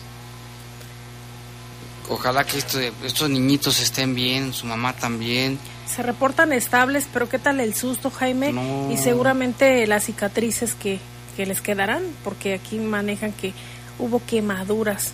[2.09, 5.59] Ojalá que esto- estos niñitos estén bien, su mamá también.
[5.87, 8.53] Se reportan estables, pero ¿qué tal el susto, Jaime?
[8.53, 8.91] No.
[8.91, 10.99] Y seguramente las cicatrices que,
[11.37, 13.53] que les quedarán, porque aquí manejan que
[13.99, 15.13] hubo quemaduras.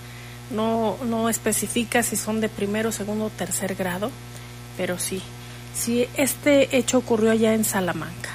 [0.51, 4.11] No, no especifica si son de primero, segundo o tercer grado,
[4.77, 5.23] pero sí.
[5.75, 8.31] Sí, este hecho ocurrió allá en Salamanca.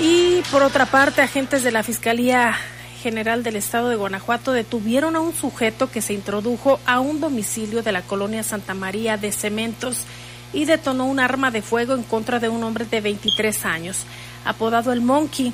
[0.00, 2.56] Y por otra parte, agentes de la Fiscalía
[3.02, 7.82] General del Estado de Guanajuato detuvieron a un sujeto que se introdujo a un domicilio
[7.82, 10.04] de la colonia Santa María de Cementos
[10.52, 14.04] y detonó un arma de fuego en contra de un hombre de 23 años,
[14.44, 15.52] apodado el Monkey.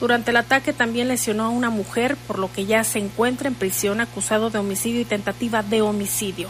[0.00, 3.54] Durante el ataque también lesionó a una mujer, por lo que ya se encuentra en
[3.54, 6.48] prisión acusado de homicidio y tentativa de homicidio.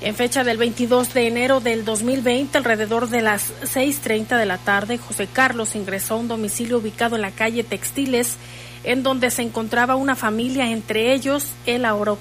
[0.00, 4.98] En fecha del 22 de enero del 2020, alrededor de las 6.30 de la tarde,
[4.98, 8.36] José Carlos ingresó a un domicilio ubicado en la calle Textiles,
[8.82, 12.16] en donde se encontraba una familia, entre ellos el ahora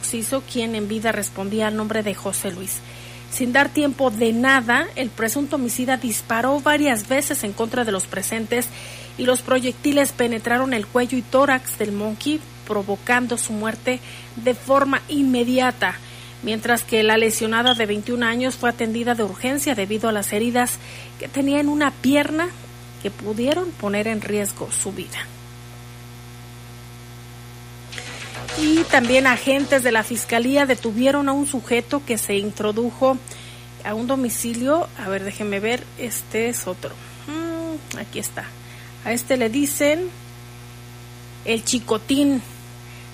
[0.52, 2.82] quien en vida respondía al nombre de José Luis.
[3.32, 8.06] Sin dar tiempo de nada, el presunto homicida disparó varias veces en contra de los
[8.06, 8.68] presentes
[9.18, 14.00] y los proyectiles penetraron el cuello y tórax del monkey, provocando su muerte
[14.36, 15.96] de forma inmediata
[16.44, 20.80] mientras que la lesionada de 21 años fue atendida de urgencia debido a las heridas
[21.20, 22.50] que tenía en una pierna
[23.02, 25.20] que pudieron poner en riesgo su vida.
[28.60, 33.18] Y también agentes de la Fiscalía detuvieron a un sujeto que se introdujo
[33.84, 34.88] a un domicilio.
[34.98, 36.92] A ver, déjenme ver, este es otro.
[37.28, 38.46] Mm, aquí está.
[39.06, 40.10] A este le dicen
[41.46, 42.42] el chicotín.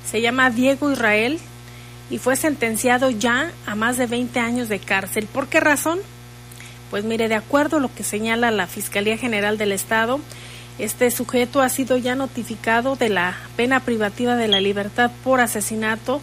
[0.10, 1.40] Se llama Diego Israel,
[2.10, 5.28] y fue sentenciado ya a más de 20 años de cárcel.
[5.28, 6.00] ¿Por qué razón?
[6.90, 10.20] Pues mire, de acuerdo a lo que señala la Fiscalía General del Estado,
[10.80, 16.22] este sujeto ha sido ya notificado de la pena privativa de la libertad por asesinato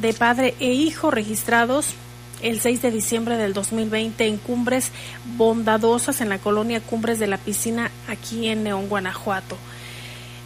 [0.00, 1.94] de padre e hijo registrados
[2.42, 4.90] el 6 de diciembre del 2020 en Cumbres
[5.36, 9.56] Bondadosas en la colonia Cumbres de la Piscina aquí en Neón, Guanajuato.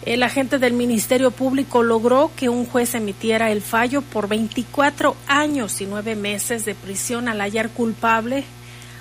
[0.04, 5.80] El agente del Ministerio Público logró que un juez emitiera el fallo por 24 años
[5.80, 8.44] y nueve meses de prisión al hallar culpable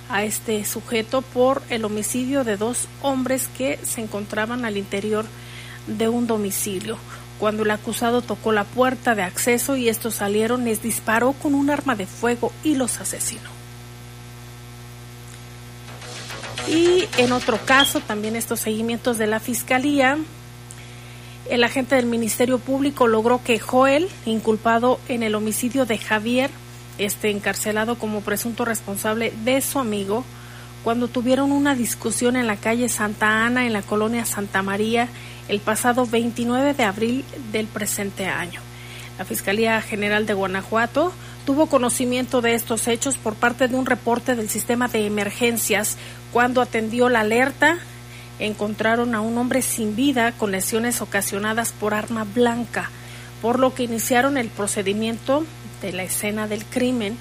[0.09, 5.25] a este sujeto por el homicidio de dos hombres que se encontraban al interior
[5.87, 6.97] de un domicilio.
[7.39, 11.69] Cuando el acusado tocó la puerta de acceso y estos salieron, les disparó con un
[11.69, 13.49] arma de fuego y los asesinó.
[16.67, 20.17] Y en otro caso, también estos seguimientos de la Fiscalía,
[21.49, 26.49] el agente del Ministerio Público logró que Joel, inculpado en el homicidio de Javier,
[26.97, 30.23] esté encarcelado como presunto responsable de su amigo
[30.83, 35.07] cuando tuvieron una discusión en la calle Santa Ana en la colonia Santa María
[35.47, 38.61] el pasado 29 de abril del presente año.
[39.17, 41.11] La Fiscalía General de Guanajuato
[41.45, 45.97] tuvo conocimiento de estos hechos por parte de un reporte del sistema de emergencias
[46.31, 47.77] cuando atendió la alerta
[48.39, 52.89] encontraron a un hombre sin vida con lesiones ocasionadas por arma blanca,
[53.41, 55.45] por lo que iniciaron el procedimiento
[55.81, 57.17] de la escena del crimen.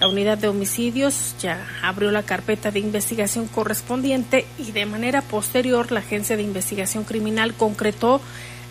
[0.00, 5.90] La unidad de homicidios ya abrió la carpeta de investigación correspondiente y de manera posterior
[5.90, 8.20] la Agencia de Investigación Criminal concretó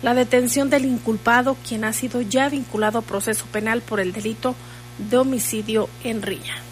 [0.02, 4.54] la detención del inculpado, quien ha sido ya vinculado a proceso penal por el delito
[5.10, 6.67] de homicidio en Rilla.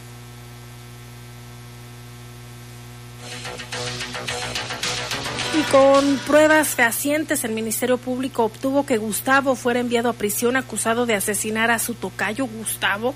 [5.58, 11.06] Y con pruebas fehacientes, el Ministerio Público obtuvo que Gustavo fuera enviado a prisión acusado
[11.06, 13.14] de asesinar a su tocayo Gustavo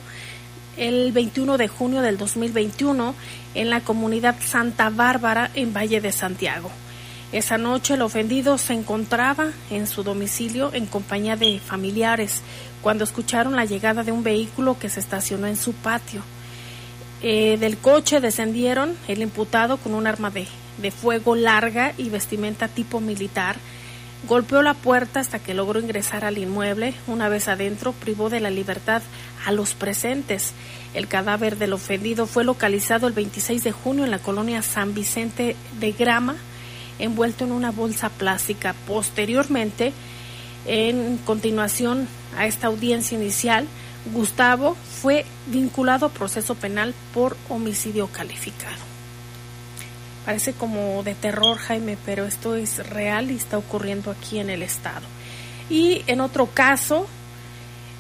[0.79, 3.15] el 21 de junio del 2021
[3.55, 6.71] en la comunidad Santa Bárbara en Valle de Santiago.
[7.31, 12.41] Esa noche el ofendido se encontraba en su domicilio en compañía de familiares
[12.81, 16.23] cuando escucharon la llegada de un vehículo que se estacionó en su patio.
[17.21, 20.47] Eh, del coche descendieron el imputado con un arma de
[20.81, 23.57] de fuego larga y vestimenta tipo militar.
[24.29, 26.95] Golpeó la puerta hasta que logró ingresar al inmueble.
[27.07, 29.03] Una vez adentro, privó de la libertad
[29.47, 30.53] a los presentes.
[30.93, 35.57] El cadáver del ofendido fue localizado el 26 de junio en la colonia San Vicente
[35.79, 36.37] de Grama,
[36.99, 38.75] envuelto en una bolsa plástica.
[38.87, 39.93] Posteriormente,
[40.67, 43.67] en continuación a esta audiencia inicial,
[44.13, 48.90] Gustavo fue vinculado a proceso penal por homicidio calificado.
[50.25, 54.63] Parece como de terror, Jaime, pero esto es real y está ocurriendo aquí en el
[54.63, 55.07] estado.
[55.71, 57.07] Y en otro caso,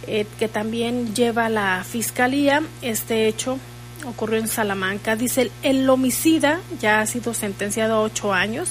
[0.06, 3.58] eh, que también lleva la fiscalía, este hecho
[4.06, 5.16] ocurrió en Salamanca.
[5.16, 8.70] Dice, el, homicida ya ha sido sentenciado a ocho años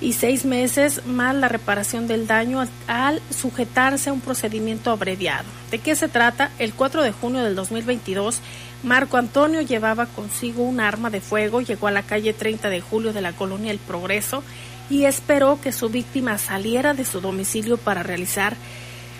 [0.00, 5.44] y seis meses más la reparación del daño al, al, sujetarse a un procedimiento abreviado.
[5.70, 6.50] ¿De qué se trata?
[6.58, 8.40] El 4 de junio del 2022,
[8.82, 13.12] Marco Antonio llevaba consigo un arma de fuego, llegó a la calle 30 de julio
[13.12, 14.42] de la colonia El Progreso
[14.90, 18.56] y esperó que su víctima saliera de su domicilio para realizar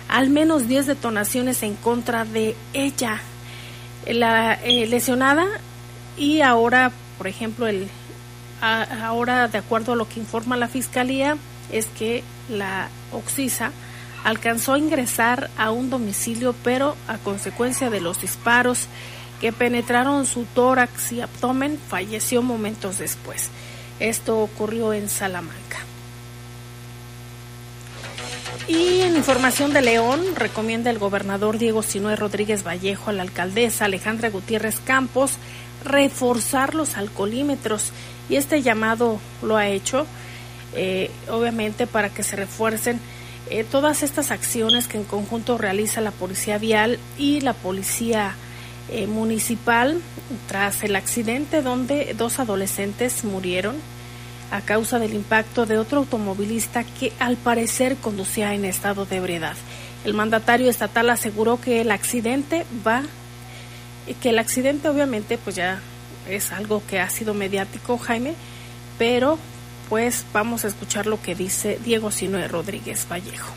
[0.07, 3.19] al menos 10 detonaciones en contra de ella.
[4.07, 5.45] La eh, lesionada
[6.17, 7.89] y ahora, por ejemplo, el
[8.61, 11.37] ahora de acuerdo a lo que informa la fiscalía
[11.71, 13.71] es que la Oxisa
[14.23, 18.87] alcanzó a ingresar a un domicilio, pero a consecuencia de los disparos
[19.41, 23.49] que penetraron su tórax y abdomen, falleció momentos después.
[23.99, 25.79] Esto ocurrió en Salamanca.
[28.67, 33.85] Y en información de León, recomienda el gobernador Diego Sinue Rodríguez Vallejo a la alcaldesa
[33.85, 35.37] Alejandra Gutiérrez Campos
[35.83, 37.91] reforzar los alcoholímetros
[38.29, 40.05] y este llamado lo ha hecho
[40.75, 42.99] eh, obviamente para que se refuercen
[43.49, 48.35] eh, todas estas acciones que en conjunto realiza la Policía Vial y la Policía
[48.89, 49.99] eh, Municipal
[50.47, 53.75] tras el accidente donde dos adolescentes murieron
[54.51, 59.55] a causa del impacto de otro automovilista que al parecer conducía en estado de ebriedad.
[60.05, 63.03] El mandatario estatal aseguró que el accidente va,
[64.21, 65.81] que el accidente obviamente pues ya
[66.29, 68.35] es algo que ha sido mediático, Jaime,
[68.97, 69.37] pero
[69.89, 73.53] pues vamos a escuchar lo que dice Diego Sinoe Rodríguez Vallejo.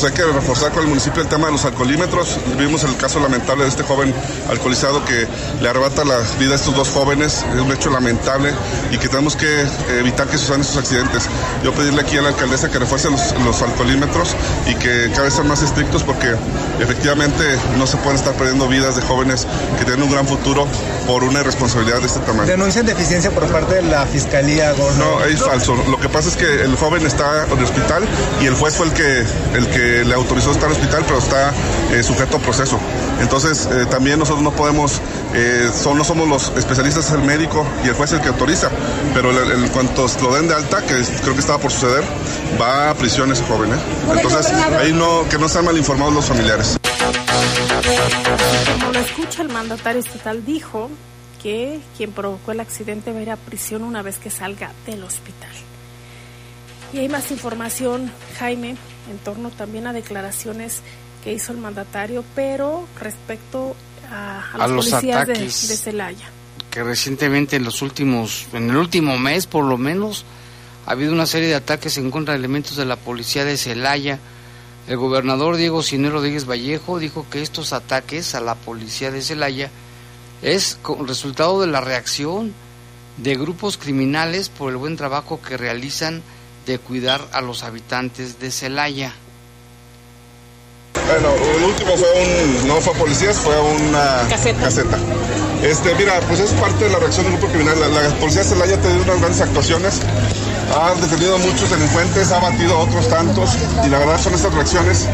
[0.00, 2.38] Pues hay que reforzar con el municipio el tema de los alcoholímetros.
[2.56, 4.14] Vimos el caso lamentable de este joven
[4.48, 5.26] alcoholizado que
[5.60, 7.44] le arrebata la vida a estos dos jóvenes.
[7.52, 8.52] Es un hecho lamentable
[8.92, 9.66] y que tenemos que
[9.98, 11.24] evitar que sucedan estos accidentes.
[11.64, 14.36] Yo pedirle aquí a la alcaldesa que refuerce los, los alcoholímetros
[14.68, 16.32] y que cada vez sean más estrictos porque
[16.78, 17.42] efectivamente
[17.76, 19.48] no se pueden estar perdiendo vidas de jóvenes
[19.80, 20.68] que tienen un gran futuro
[21.08, 22.46] por una irresponsabilidad de este tamaño.
[22.46, 24.96] Denuncian deficiencia por parte de la fiscalía, Gordo.
[24.98, 25.74] No, es falso.
[25.88, 28.04] Lo que pasa es que el joven está en el hospital
[28.40, 29.24] y el juez fue el que,
[29.54, 31.52] el que le autorizó estar en el hospital, pero está
[31.92, 32.78] eh, sujeto a proceso.
[33.20, 35.00] Entonces, eh, también nosotros no podemos,
[35.34, 38.70] eh, son, no somos los especialistas, es el médico y el juez el que autoriza.
[39.14, 42.04] Pero en cuanto lo den de alta, que creo que estaba por suceder,
[42.60, 43.72] va a prisión ese joven.
[43.72, 43.78] ¿eh?
[44.14, 46.78] Entonces, ahí no, que no sean mal informados los familiares.
[48.78, 50.90] Como lo escucha el mandatario estatal dijo
[51.42, 55.02] que quien provocó el accidente va a ir a prisión una vez que salga del
[55.02, 55.50] hospital.
[56.92, 58.76] Y hay más información, Jaime,
[59.10, 60.80] en torno también a declaraciones
[61.24, 63.74] que hizo el mandatario, pero respecto
[64.10, 65.80] a, a A los policías de, de ataques.
[65.82, 66.30] Celaya.
[66.70, 70.24] que recientemente en los últimos, en el último mes por lo menos,
[70.86, 74.18] ha habido una serie de ataques en contra de elementos de la policía de Celaya.
[74.86, 79.70] El gobernador Diego Sinero Rodríguez Vallejo dijo que estos ataques a la policía de Celaya
[80.40, 82.54] es resultado de la reacción
[83.18, 86.22] de grupos criminales por el buen trabajo que realizan
[86.68, 89.12] de cuidar a los habitantes de Celaya.
[90.92, 94.98] Bueno, el último fue un, no fue policías, fue una caseta.
[95.62, 97.80] Este, mira, pues es parte de la reacción del grupo criminal.
[97.80, 100.00] La, la policía de Celaya ha tenido unas grandes actuaciones,
[100.76, 104.52] ha detenido a muchos delincuentes, ha batido a otros tantos, y la verdad son estas
[104.52, 105.06] reacciones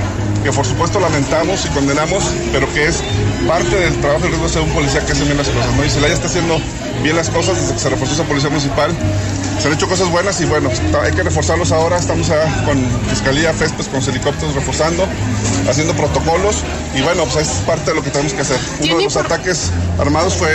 [0.43, 3.03] que por supuesto lamentamos y condenamos, pero que es
[3.47, 5.85] parte del trabajo y riesgo de ser un policía que hace bien las cosas, ¿no?
[5.85, 6.61] Y Celaya está haciendo
[7.03, 8.91] bien las cosas desde que se reforzó esa policía municipal.
[9.65, 10.69] Se han hecho cosas buenas y bueno,
[11.03, 11.97] hay que reforzarlos ahora.
[11.97, 12.31] Estamos
[12.67, 15.09] con Fiscalía, FESPES, con los helicópteros reforzando,
[15.67, 16.63] haciendo protocolos
[16.95, 18.59] y bueno, pues es parte de lo que tenemos que hacer.
[18.81, 20.51] Uno de los ataques armados fue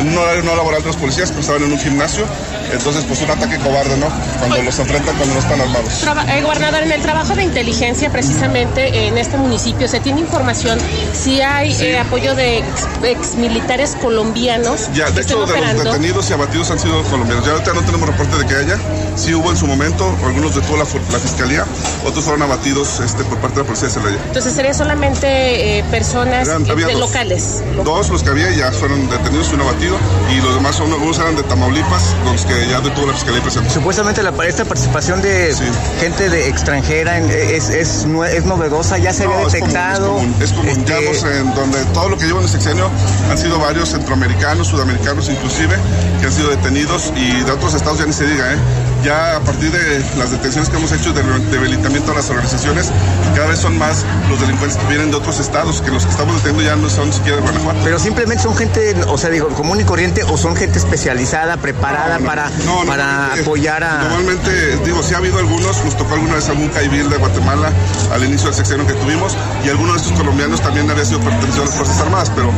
[0.00, 2.24] en un horario no laboral de los policías, que estaban en un gimnasio.
[2.72, 4.06] Entonces, pues un ataque cobarde, ¿no?
[4.38, 6.00] Cuando los enfrentan cuando no están armados.
[6.00, 10.78] Traba- eh, gobernador, en el trabajo de inteligencia precisamente en este municipio, ¿se tiene información
[11.12, 12.66] si hay eh, apoyo de ex,
[13.04, 17.44] ex militares colombianos Ya, de hecho, de los detenidos y abatidos han sido colombianos.
[17.44, 18.78] Ya ahorita no tenemos reporte de que haya.
[19.16, 21.64] Sí hubo en su momento, algunos detuvo la, la fiscalía,
[22.06, 24.16] otros fueron abatidos este, por parte de la policía de Celaya.
[24.26, 26.94] Entonces sería solamente eh, personas Eran- de dos.
[27.00, 27.62] locales.
[27.84, 29.96] Dos los que había ya fueron detenidos y uno abatido,
[30.34, 33.70] y los demás son, algunos eran de Tamaulipas, los que ya detuvo la fiscalía presente.
[33.70, 35.54] Supuestamente la, esta participación de
[36.00, 40.06] gente de extranjera en- es, es, es novedosa, ya se había No, es común, detectado.
[40.06, 40.68] Es común, es común.
[41.12, 42.90] Este, en donde todo lo que llevan el sexenio
[43.30, 45.76] han sido varios centroamericanos, sudamericanos inclusive,
[46.20, 48.56] que han sido detenidos y de otros estados ya ni se diga, ¿eh?
[49.02, 52.88] Ya a partir de las detenciones que hemos hecho de debilitamiento a las organizaciones,
[53.34, 56.36] cada vez son más los delincuentes que vienen de otros estados, que los que estamos
[56.36, 57.80] deteniendo ya no son siquiera de Guanajuato.
[57.82, 62.20] Pero simplemente son gente, o sea, digo, común y corriente, o son gente especializada, preparada
[62.20, 64.04] para, No, no, para eh, apoyar a.
[64.04, 67.72] Normalmente, digo, sí ha habido algunos, nos tocó alguna vez algún caibil de Guatemala
[68.12, 71.60] al inicio del sexenio que tuvimos, y algunos de estos colombianos también habían sido pertenecidos
[71.60, 72.52] a las Fuerzas Armadas, pero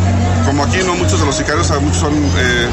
[0.45, 2.69] como aquí no muchos de los sicarios, muchos son eh,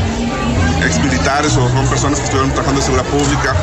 [0.86, 3.56] exmilitares o son personas que estuvieron trabajando en seguridad pública,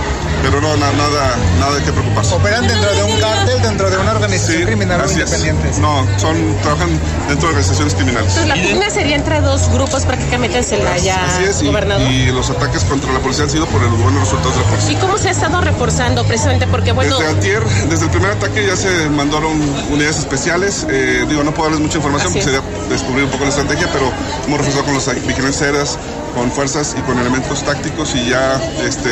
[0.42, 2.34] pero no, na- nada, nada de qué preocuparse.
[2.34, 5.26] ¿Operan dentro de un cártel, dentro de una organización criminal o Así es.
[5.32, 5.78] independientes?
[5.78, 6.88] No, son, trabajan
[7.28, 8.36] dentro de organizaciones criminales.
[8.36, 12.08] Entonces la pugna sería entre dos grupos prácticamente en Celaya, Así es, y, gobernador.
[12.10, 14.92] y los ataques contra la policía han sido por los buenos resultados de la policía.
[14.92, 16.66] ¿Y cómo se ha estado reforzando precisamente?
[16.66, 19.60] Porque bueno, Desde antier, desde el primer ataque ya se mandaron
[19.90, 20.86] unidades especiales.
[20.88, 22.62] Eh, digo, no puedo darles mucha información Así porque es.
[22.62, 24.10] sería descubrir un poco la estrategia, pero
[24.46, 25.98] hemos reforzado con las vigilancias aéreas,
[26.38, 29.10] con fuerzas y con elementos tácticos y ya, este,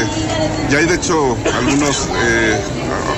[0.71, 2.57] ya hay de hecho algunos eh,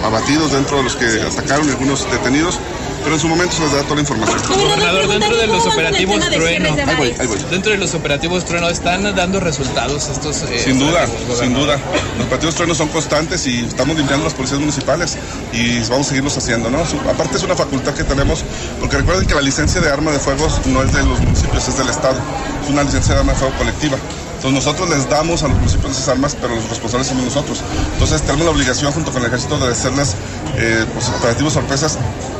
[0.02, 2.58] abatidos dentro de los que atacaron, algunos detenidos
[3.02, 4.38] pero en su momento se les da toda la información.
[4.48, 7.38] Gobernador, dentro de los operativos Trueno, Ahí voy, ahí voy.
[7.50, 10.42] dentro de los operativos Trueno, ¿están dando resultados estos?
[10.42, 11.78] eh, Sin duda, operativos, sin duda.
[12.18, 15.16] Los partidos truenos son constantes y estamos limpiando las policías municipales
[15.52, 16.78] y vamos a seguirlos haciendo, ¿no?
[17.10, 18.44] Aparte es una facultad que tenemos,
[18.80, 21.76] porque recuerden que la licencia de arma de fuego no es de los municipios, es
[21.78, 22.18] del Estado.
[22.62, 23.96] Es una licencia de arma de fuego colectiva.
[24.38, 27.60] Entonces nosotros les damos a los municipios esas armas, pero los responsables somos nosotros.
[27.94, 30.14] Entonces tenemos la obligación junto con el ejército de hacerles
[30.54, 31.98] eh, pues, operativos sorpresas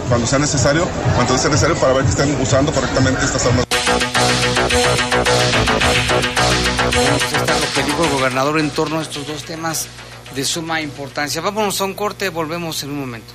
[0.09, 0.87] cuando sea necesario,
[1.17, 3.67] cuando sea necesario para ver que estén usando correctamente estas armas.
[7.49, 9.89] Lo que dijo el gobernador en torno a estos dos temas
[10.37, 11.41] de suma importancia.
[11.41, 13.35] Vámonos a un corte, volvemos en un momento.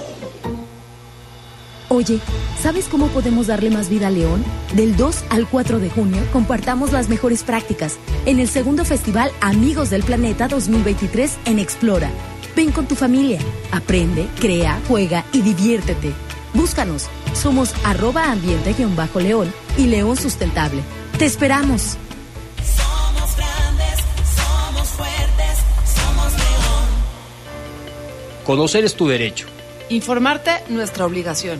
[1.93, 2.21] Oye,
[2.63, 4.45] ¿sabes cómo podemos darle más vida a León?
[4.75, 9.89] Del 2 al 4 de junio compartamos las mejores prácticas en el segundo festival Amigos
[9.89, 12.09] del Planeta 2023 en Explora.
[12.55, 13.39] Ven con tu familia,
[13.73, 16.13] aprende, crea, juega y diviértete.
[16.53, 20.83] Búscanos, somos arroba ambiente-león y León Sustentable.
[21.17, 21.97] Te esperamos.
[22.63, 23.99] Somos grandes,
[24.33, 25.57] somos fuertes,
[25.93, 26.85] somos león.
[28.45, 29.47] Conocer es tu derecho.
[29.89, 31.59] Informarte, nuestra obligación.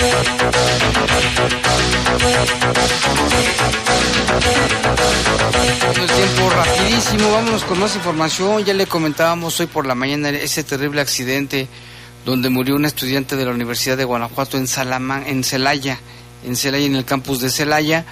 [0.00, 0.06] El
[6.06, 8.64] tiempo rapidísimo, vámonos con más información.
[8.64, 11.66] Ya le comentábamos hoy por la mañana ese terrible accidente
[12.24, 15.98] donde murió una estudiante de la Universidad de Guanajuato en Salaman, en Celaya,
[16.44, 18.04] en Celaya, en el campus de Celaya.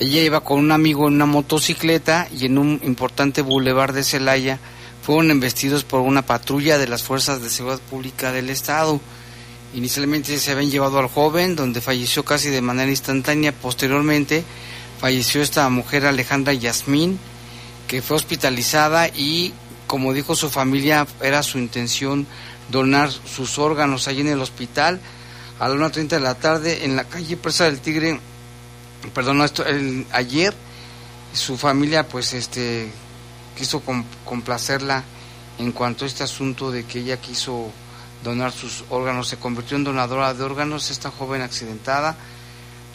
[0.00, 4.60] Ella iba con un amigo en una motocicleta y en un importante bulevar de Celaya
[5.02, 8.98] fueron embestidos por una patrulla de las fuerzas de seguridad pública del estado.
[9.74, 13.52] Inicialmente se habían llevado al joven, donde falleció casi de manera instantánea.
[13.52, 14.44] Posteriormente
[15.00, 17.18] falleció esta mujer Alejandra Yasmín,
[17.86, 19.52] que fue hospitalizada y,
[19.86, 22.26] como dijo su familia, era su intención
[22.70, 25.00] donar sus órganos allí en el hospital
[25.58, 28.18] a las 1.30 de la tarde en la calle Presa del Tigre.
[29.14, 30.54] Perdón, esto, el- ayer
[31.32, 32.90] su familia pues este
[33.56, 35.04] quiso com- complacerla
[35.58, 37.70] en cuanto a este asunto de que ella quiso
[38.24, 42.16] donar sus órganos, se convirtió en donadora de órganos esta joven accidentada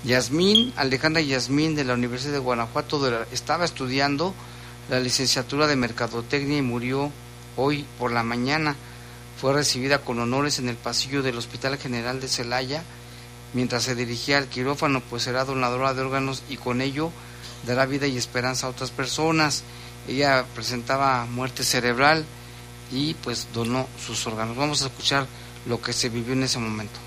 [0.04, 4.34] Yasmín, Alejandra Yasmín de la Universidad de Guanajuato estaba estudiando
[4.90, 7.10] la licenciatura de Mercadotecnia y murió
[7.56, 8.76] hoy por la mañana.
[9.40, 12.84] Fue recibida con honores en el pasillo del Hospital General de Celaya
[13.54, 17.12] mientras se dirigía al quirófano, pues será donadora de órganos y con ello
[17.66, 19.64] dará vida y esperanza a otras personas.
[20.10, 22.26] Ella presentaba muerte cerebral
[22.94, 24.56] y pues donó sus órganos.
[24.56, 25.28] Vamos a escuchar
[25.66, 27.00] lo que se vivió en ese momento.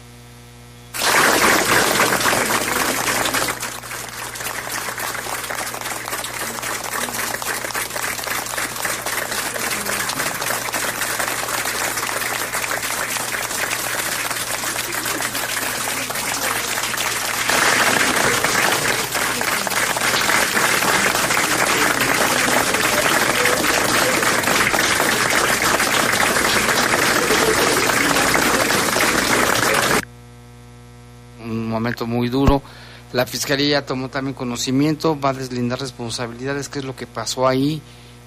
[32.07, 32.63] Muy duro.
[33.13, 37.81] La fiscalía tomó también conocimiento, va a deslindar responsabilidades, qué es lo que pasó ahí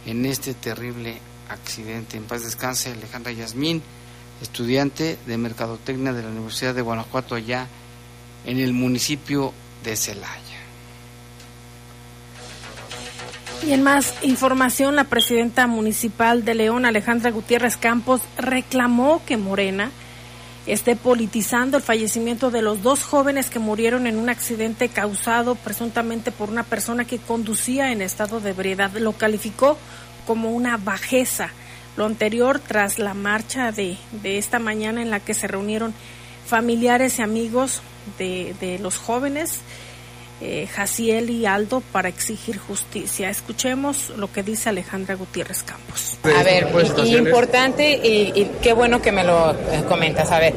[0.06, 1.20] en este terrible
[1.50, 2.18] accidente.
[2.18, 3.82] En paz descanse Alejandra Yasmín,
[4.42, 7.68] estudiante de Mercadotecnia de la Universidad de Guanajuato, allá
[8.46, 9.54] en el municipio
[9.84, 10.60] de Celaya.
[13.68, 19.92] Y en más información, la presidenta municipal de León, Alejandra Gutiérrez Campos, reclamó que Morena
[20.72, 26.32] esté politizando el fallecimiento de los dos jóvenes que murieron en un accidente causado presuntamente
[26.32, 28.92] por una persona que conducía en estado de ebriedad.
[28.94, 29.78] Lo calificó
[30.28, 31.50] como una bajeza.
[31.98, 35.94] Lo anterior tras la marcha de, de esta mañana en la que se reunieron
[36.46, 37.82] familiares y amigos
[38.18, 39.62] de, de los jóvenes
[40.42, 43.30] eh, Jaciel y Aldo para exigir justicia.
[43.30, 46.18] Escuchemos lo que dice Alejandra Gutiérrez Campos.
[46.24, 46.68] A ver,
[47.06, 50.32] y, importante y, y, qué bueno que me lo eh, comentas.
[50.32, 50.54] A ver,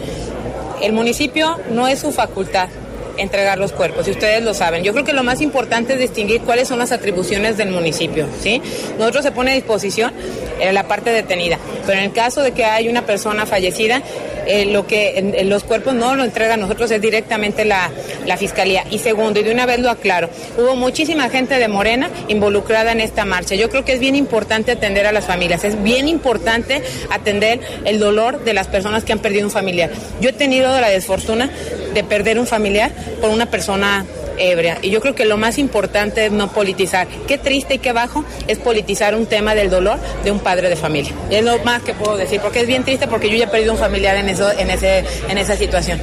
[0.82, 2.68] el municipio no es su facultad
[3.16, 4.84] entregar los cuerpos, y ustedes lo saben.
[4.84, 8.60] Yo creo que lo más importante es distinguir cuáles son las atribuciones del municipio, ¿sí?
[8.98, 10.12] Nosotros se pone a disposición
[10.60, 14.02] en la parte detenida, pero en el caso de que hay una persona fallecida,
[14.46, 17.90] eh, lo que los cuerpos no lo entregan nosotros es directamente la,
[18.26, 18.84] la fiscalía.
[18.90, 23.00] Y segundo, y de una vez lo aclaro, hubo muchísima gente de Morena involucrada en
[23.00, 23.54] esta marcha.
[23.54, 27.98] Yo creo que es bien importante atender a las familias, es bien importante atender el
[27.98, 29.90] dolor de las personas que han perdido un familiar.
[30.20, 31.50] Yo he tenido la desfortuna
[31.94, 34.04] de perder un familiar por una persona
[34.38, 34.78] ebria.
[34.82, 37.06] Y yo creo que lo más importante es no politizar.
[37.26, 40.76] Qué triste y qué bajo es politizar un tema del dolor de un padre de
[40.76, 41.12] familia.
[41.30, 43.72] Es lo más que puedo decir, porque es bien triste porque yo ya he perdido
[43.72, 46.00] un familiar en, eso, en, ese, en esa situación.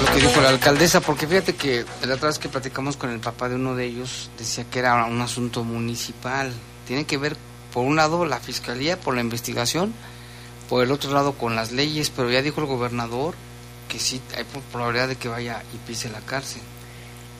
[0.00, 3.20] Lo que dijo la alcaldesa, porque fíjate que la otra vez que platicamos con el
[3.20, 6.52] papá de uno de ellos, decía que era un asunto municipal.
[6.86, 7.36] Tiene que ver,
[7.72, 9.94] por un lado, la fiscalía por la investigación,
[10.68, 13.34] por el otro lado, con las leyes, pero ya dijo el gobernador
[13.88, 16.62] que sí hay probabilidad de que vaya y pise la cárcel.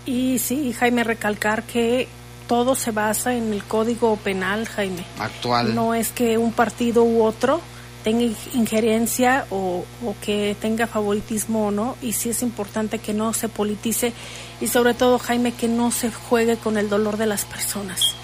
[0.07, 2.09] Y sí, Jaime, recalcar que
[2.47, 5.05] todo se basa en el código penal, Jaime.
[5.19, 5.75] Actual.
[5.75, 7.61] No es que un partido u otro
[8.03, 13.33] tenga injerencia o, o, que tenga favoritismo o no, y sí es importante que no
[13.33, 14.13] se politice
[14.61, 18.15] y sobre todo, Jaime, que no se juegue con el dolor de las personas,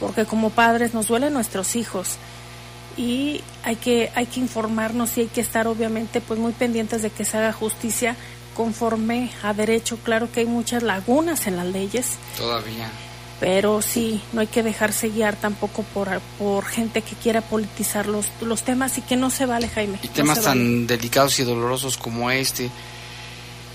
[0.00, 2.16] porque como padres nos duelen nuestros hijos
[2.96, 7.10] y hay que hay que informarnos y hay que estar obviamente pues muy pendientes de
[7.10, 8.16] que se haga justicia
[8.54, 9.98] conforme a derecho.
[9.98, 12.16] Claro que hay muchas lagunas en las leyes.
[12.36, 12.90] Todavía.
[13.40, 18.26] Pero sí, no hay que dejarse guiar tampoco por, por gente que quiera politizar los,
[18.42, 19.98] los temas y que no se vale, Jaime.
[20.02, 22.70] Y temas tan delicados y dolorosos como este.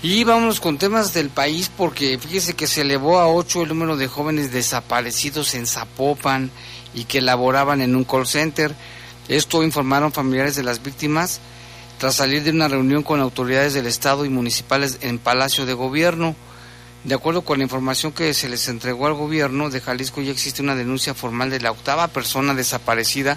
[0.02, 3.96] Y vámonos con temas del país porque fíjese que se elevó a ocho el número
[3.96, 6.52] de jóvenes desaparecidos en Zapopan
[6.94, 8.72] y que laboraban en un call center.
[9.28, 11.40] Esto informaron familiares de las víctimas
[11.98, 16.36] tras salir de una reunión con autoridades del Estado y municipales en Palacio de Gobierno.
[17.02, 20.62] De acuerdo con la información que se les entregó al gobierno de Jalisco, ya existe
[20.62, 23.36] una denuncia formal de la octava persona desaparecida,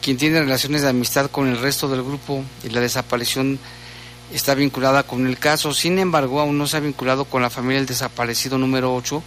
[0.00, 3.58] quien tiene relaciones de amistad con el resto del grupo y la desaparición
[4.32, 5.74] está vinculada con el caso.
[5.74, 9.22] Sin embargo, aún no se ha vinculado con la familia del desaparecido número 8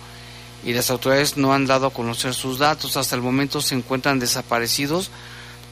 [0.66, 2.98] y las autoridades no han dado a conocer sus datos.
[2.98, 5.12] Hasta el momento se encuentran desaparecidos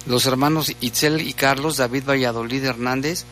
[0.05, 3.25] los hermanos Itzel y Carlos, David Valladolid Hernández,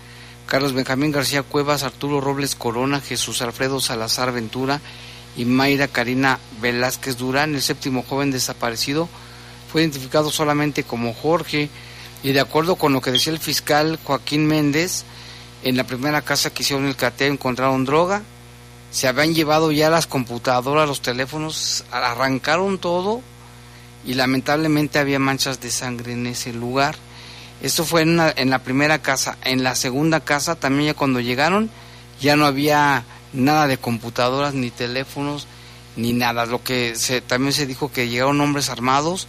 [0.46, 4.82] Carlos Benjamín García Cuevas, Arturo Robles Corona, Jesús Alfredo Salazar Ventura
[5.36, 9.08] y Mayra Karina Velázquez Durán, el séptimo joven desaparecido,
[9.72, 11.70] fue identificado solamente como Jorge.
[12.22, 15.06] Y de acuerdo con lo que decía el fiscal Joaquín Méndez,
[15.64, 18.24] en la primera casa que hicieron el cateo encontraron droga,
[18.92, 23.22] se habían llevado ya las computadoras, los teléfonos, arrancaron todo
[24.06, 26.96] y lamentablemente había manchas de sangre en ese lugar.
[27.62, 29.38] Esto fue en, la primera casa.
[29.44, 31.70] En la segunda casa también ya cuando llegaron
[32.22, 35.48] ya no había nada de computadoras, ni teléfonos,
[35.96, 36.46] ni nada.
[36.46, 39.28] Lo que se, también se dijo que llegaron hombres armados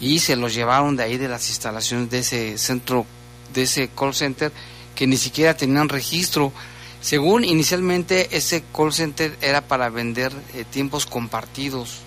[0.00, 3.06] y se los llevaron de ahí de las instalaciones de ese centro,
[3.54, 4.52] de ese call center,
[4.94, 6.52] que ni siquiera tenían registro.
[7.00, 12.02] Según inicialmente ese call center era para vender eh, tiempos compartidos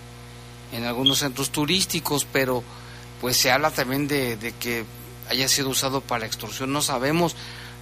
[0.71, 2.63] en algunos centros turísticos, pero
[3.19, 4.85] pues se habla también de, de que
[5.29, 7.35] haya sido usado para extorsión, no sabemos.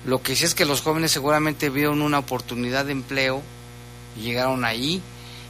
[0.06, 3.42] Lo que sí es que los jóvenes seguramente vieron una oportunidad de empleo
[4.18, 5.02] y llegaron ahí.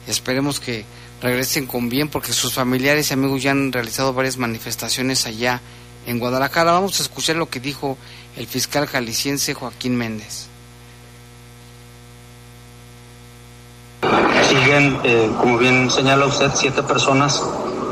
[0.08, 0.86] Esperemos que
[1.22, 5.62] regresen con bien porque sus familiares y amigos ya han realizado varias manifestaciones allá
[6.06, 6.72] en Guadalajara.
[6.72, 7.98] Vamos a escuchar lo que dijo
[8.36, 10.49] el fiscal jalisciense Joaquín Méndez.
[14.50, 17.44] Siguen, eh, como bien señala usted, siete personas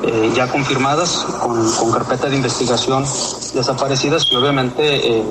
[0.04, 3.04] eh, ya confirmadas con, carpeta de investigación
[3.54, 4.26] desaparecidas.
[4.32, 5.24] Y obviamente eh,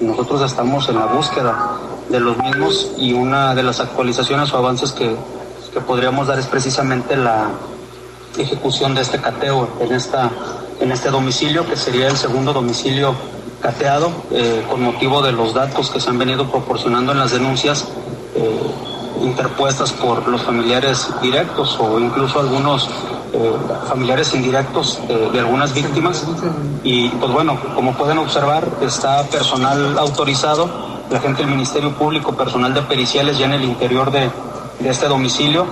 [0.00, 1.78] nosotros estamos en la búsqueda
[2.10, 5.16] de los mismos y una de las actualizaciones o avances que,
[5.72, 7.48] que podríamos dar es precisamente la
[8.36, 10.30] ejecución de este cateo en, esta,
[10.80, 13.14] en este domicilio, que sería el segundo domicilio
[13.62, 14.12] cateado,
[14.68, 17.86] con motivo de los datos que se han venido proporcionando en las denuncias
[19.22, 22.88] interpuestas por los familiares directos o incluso algunos
[23.32, 23.52] eh,
[23.88, 26.24] familiares indirectos de, de, algunas víctimas.
[26.82, 30.68] Y pues bueno, como pueden observar, está personal autorizado,
[31.10, 34.30] la gente del Ministerio Público, personal de periciales ya en el interior de,
[34.80, 35.66] de este domicilio.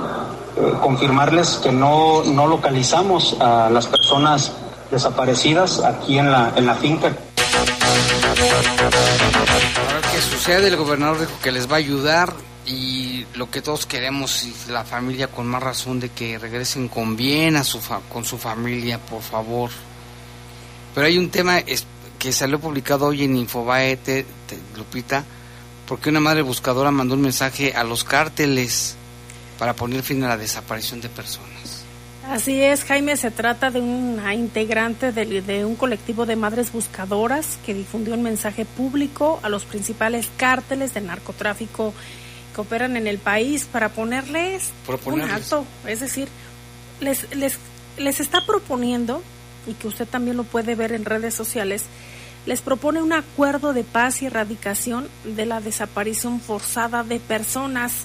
[0.56, 4.52] Eh, confirmarles que no, no localizamos a las personas
[4.90, 7.10] desaparecidas aquí en la, en la finca.
[9.78, 12.34] Ahora que sucede, el gobernador dijo que les va a ayudar
[12.66, 17.16] y lo que todos queremos y la familia con más razón de que regresen con
[17.16, 19.70] bien a su con su familia, por favor.
[20.94, 21.60] Pero hay un tema
[22.18, 24.24] que salió publicado hoy en Infobae, te,
[24.76, 25.24] Lupita,
[25.88, 28.96] porque una madre buscadora mandó un mensaje a los cárteles
[29.58, 31.82] para poner fin a la desaparición de personas.
[32.28, 37.58] Así es, Jaime, se trata de una integrante de, de, un colectivo de madres buscadoras
[37.66, 41.92] que difundió un mensaje público a los principales cárteles de narcotráfico
[42.54, 44.70] que operan en el país para ponerles,
[45.04, 46.28] un alto, es decir,
[47.00, 47.58] les, les,
[47.96, 49.22] les está proponiendo,
[49.66, 51.84] y que usted también lo puede ver en redes sociales,
[52.46, 58.04] les propone un acuerdo de paz y erradicación de la desaparición forzada de personas.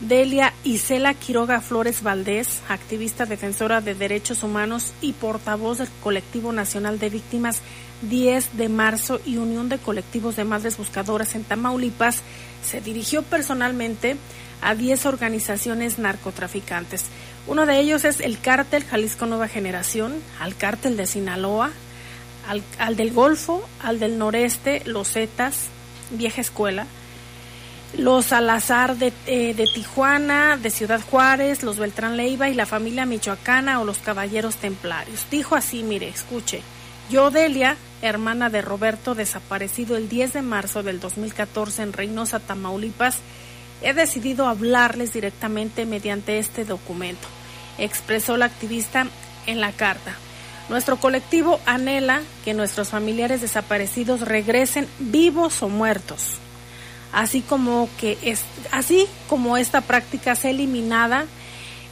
[0.00, 6.98] Delia Isela Quiroga Flores Valdés, activista defensora de derechos humanos y portavoz del Colectivo Nacional
[6.98, 7.62] de Víctimas
[8.02, 12.22] 10 de marzo y Unión de Colectivos de Madres Buscadoras en Tamaulipas,
[12.64, 14.16] se dirigió personalmente
[14.60, 17.04] a 10 organizaciones narcotraficantes.
[17.46, 21.70] Uno de ellos es el Cártel Jalisco Nueva Generación, al Cártel de Sinaloa,
[22.48, 25.66] al, al del Golfo, al del Noreste, los Zetas,
[26.10, 26.86] Vieja Escuela,
[27.98, 33.06] los Salazar de, eh, de, Tijuana, de Ciudad Juárez, los Beltrán Leiva y la familia
[33.06, 35.26] michoacana o los Caballeros Templarios.
[35.30, 36.62] Dijo así, mire, escuche,
[37.10, 43.18] yo, Delia, hermana de Roberto, desaparecido el 10 de marzo del 2014 en Reynosa, Tamaulipas,
[43.82, 47.28] he decidido hablarles directamente mediante este documento,
[47.78, 49.06] expresó la activista
[49.46, 50.14] en la carta.
[50.68, 56.38] Nuestro colectivo anhela que nuestros familiares desaparecidos regresen vivos o muertos
[57.14, 58.42] así como que es
[58.72, 61.26] así como esta práctica sea eliminada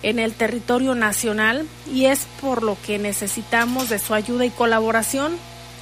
[0.02, 5.36] en el territorio nacional y es por lo que necesitamos de su ayuda y colaboración,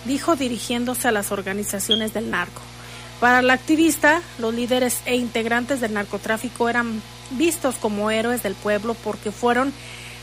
[0.04, 2.60] dijo dirigiéndose a las organizaciones del narco.
[3.20, 7.02] Para la activista, los líderes e integrantes del narcotráfico eran
[7.32, 9.72] vistos como héroes del pueblo porque fueron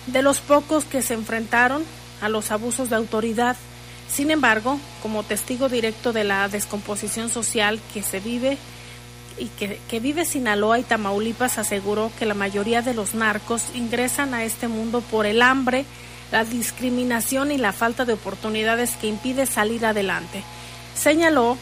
[0.07, 1.83] de los pocos que se enfrentaron
[2.21, 3.55] a los abusos de autoridad.
[4.09, 8.57] Sin embargo, como testigo directo de la descomposición social que se vive
[9.39, 14.43] y que, vive Sinaloa y Tamaulipas aseguró que la mayoría de los narcos ingresan a
[14.43, 15.85] este mundo por el hambre,
[16.31, 20.43] la discriminación y la falta de oportunidades que impide salir adelante.
[20.95, 21.57] Señaló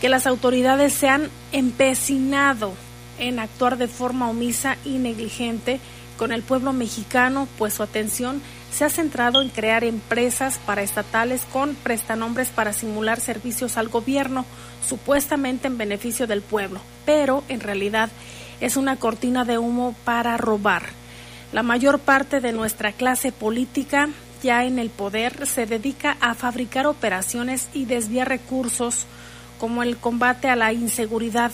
[0.00, 2.72] que las autoridades se han empecinado
[3.18, 5.80] en actuar de forma omisa y negligente
[6.16, 8.42] con el pueblo mexicano, pues su atención
[8.74, 14.44] se ha centrado en crear empresas paraestatales con prestanombres para simular servicios al gobierno,
[14.84, 18.10] supuestamente en beneficio del pueblo, pero en realidad
[18.60, 20.82] es una cortina de humo para robar.
[21.52, 24.08] La mayor parte de nuestra clase política
[24.42, 29.06] ya en el poder se dedica a fabricar operaciones y desviar recursos
[29.60, 31.52] como el combate a la inseguridad,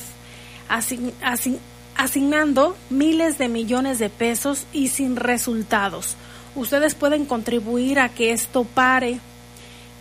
[0.70, 1.58] asign asign
[1.96, 6.16] asignando miles de millones de pesos y sin resultados.
[6.54, 9.20] Ustedes pueden contribuir a que esto pare,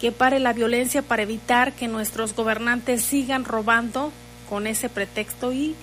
[0.02, 4.12] que pare la violencia para evitar que nuestros gobernantes sigan robando
[4.50, 5.76] con ese pretexto y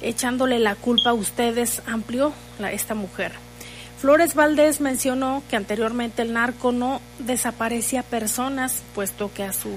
[0.00, 3.32] echándole la culpa a ustedes, amplió la, esta mujer.
[4.00, 9.76] Flores Valdés mencionó que anteriormente el narco no desaparecía personas, puesto que a, su,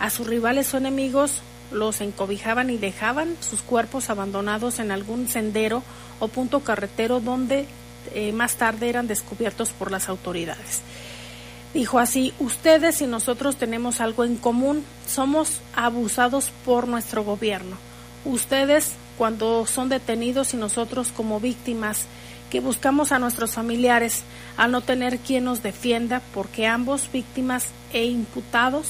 [0.00, 5.82] a sus rivales o enemigos los encobijaban y dejaban sus cuerpos abandonados en algún sendero
[6.18, 7.66] o punto carretero donde
[8.14, 10.82] eh, más tarde eran descubiertos por las autoridades.
[11.74, 17.76] Dijo así, ustedes y nosotros tenemos algo en común, somos abusados por nuestro gobierno.
[18.24, 22.06] Ustedes cuando son detenidos y nosotros como víctimas
[22.50, 24.24] que buscamos a nuestros familiares
[24.56, 28.88] al no tener quien nos defienda porque ambos víctimas e imputados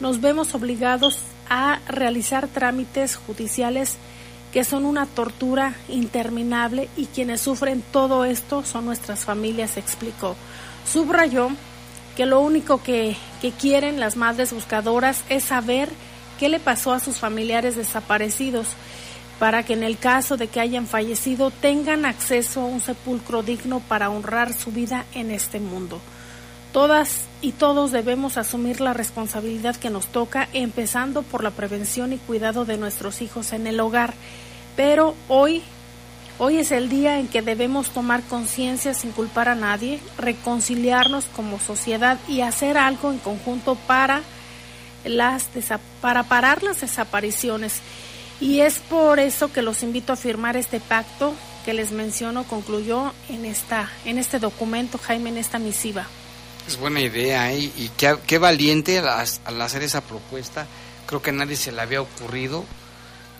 [0.00, 1.18] nos vemos obligados
[1.48, 3.96] a realizar trámites judiciales
[4.54, 10.36] que son una tortura interminable y quienes sufren todo esto son nuestras familias, explicó.
[10.90, 11.48] Subrayó
[12.16, 15.88] que lo único que, que quieren las madres buscadoras es saber
[16.38, 18.68] qué le pasó a sus familiares desaparecidos
[19.40, 23.80] para que en el caso de que hayan fallecido tengan acceso a un sepulcro digno
[23.80, 26.00] para honrar su vida en este mundo.
[26.72, 32.18] Todas y todos debemos asumir la responsabilidad que nos toca, empezando por la prevención y
[32.18, 34.14] cuidado de nuestros hijos en el hogar.
[34.76, 35.62] Pero hoy,
[36.38, 41.60] hoy es el día en que debemos tomar conciencia sin culpar a nadie, reconciliarnos como
[41.60, 44.22] sociedad y hacer algo en conjunto para,
[45.04, 45.48] las,
[46.00, 47.80] para parar las desapariciones
[48.40, 53.12] y es por eso que los invito a firmar este pacto que les menciono, concluyó
[53.28, 56.06] en, esta, en este documento, Jaime, en esta misiva.
[56.66, 57.58] Es buena idea ¿eh?
[57.58, 60.66] y qué, qué valiente al, hacer esa propuesta.
[61.06, 62.64] Creo que a nadie se le había ocurrido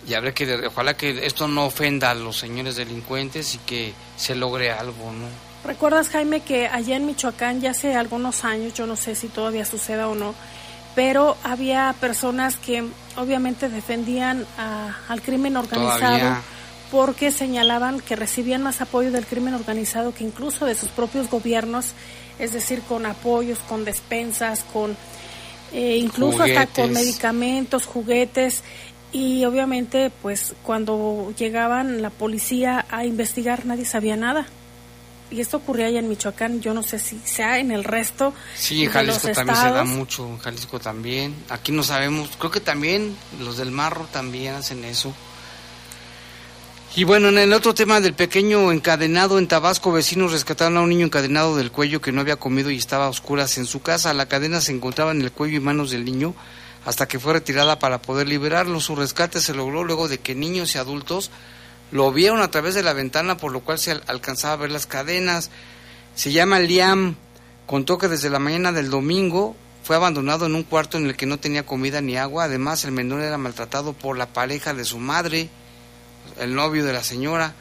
[0.07, 4.35] y habrá que, ojalá que esto no ofenda a los señores delincuentes y que se
[4.35, 5.27] logre algo, ¿no?
[5.65, 9.65] ¿Recuerdas, Jaime, que allá en Michoacán ya hace algunos años, yo no sé si todavía
[9.65, 10.35] suceda o no,
[10.93, 12.85] pero había personas que
[13.17, 14.45] obviamente defendían
[15.09, 16.37] al crimen organizado
[16.91, 21.87] porque señalaban que recibían más apoyo del crimen organizado que incluso de sus propios gobiernos,
[22.37, 24.95] es decir, con apoyos, con despensas, con
[25.73, 28.63] eh, incluso hasta con medicamentos, juguetes
[29.15, 34.45] y obviamente pues cuando llegaban la policía a investigar nadie sabía nada
[35.31, 38.31] y esto ocurría allá en Michoacán, yo no sé si sea en el resto.
[38.55, 41.35] Sí, en Jalisco también se da mucho, en Jalisco también.
[41.49, 45.15] Aquí no sabemos, creo que también los del Marro también hacen eso.
[46.95, 50.89] Y bueno, en el otro tema del pequeño encadenado en Tabasco, vecinos rescataron a un
[50.89, 54.13] niño encadenado del cuello que no había comido y estaba a oscuras en su casa.
[54.13, 56.35] La cadena se encontraba en el cuello y manos del niño
[56.85, 58.79] hasta que fue retirada para poder liberarlo.
[58.79, 61.31] Su rescate se logró luego de que niños y adultos
[61.91, 64.85] lo vieron a través de la ventana, por lo cual se alcanzaba a ver las
[64.85, 65.49] cadenas.
[66.15, 67.15] Se llama Liam,
[67.65, 71.25] contó que desde la mañana del domingo fue abandonado en un cuarto en el que
[71.25, 72.45] no tenía comida ni agua.
[72.45, 75.49] Además, el menor era maltratado por la pareja de su madre,
[76.39, 77.53] el novio de la señora.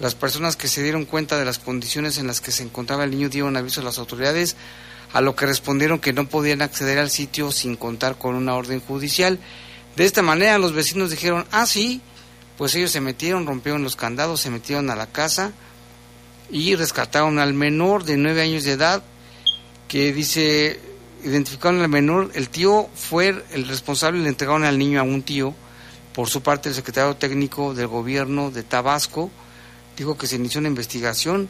[0.00, 3.10] Las personas que se dieron cuenta de las condiciones en las que se encontraba el
[3.10, 4.56] niño dieron aviso a las autoridades,
[5.12, 8.80] a lo que respondieron que no podían acceder al sitio sin contar con una orden
[8.80, 9.38] judicial.
[9.96, 12.00] De esta manera, los vecinos dijeron, ah, sí,
[12.56, 15.52] pues ellos se metieron, rompieron los candados, se metieron a la casa
[16.50, 19.02] y rescataron al menor de nueve años de edad,
[19.88, 20.80] que dice,
[21.24, 25.54] identificaron al menor, el tío fue el responsable le entregaron al niño a un tío,
[26.14, 29.30] por su parte el secretario técnico del gobierno de Tabasco
[29.96, 31.48] dijo que se inició una investigación,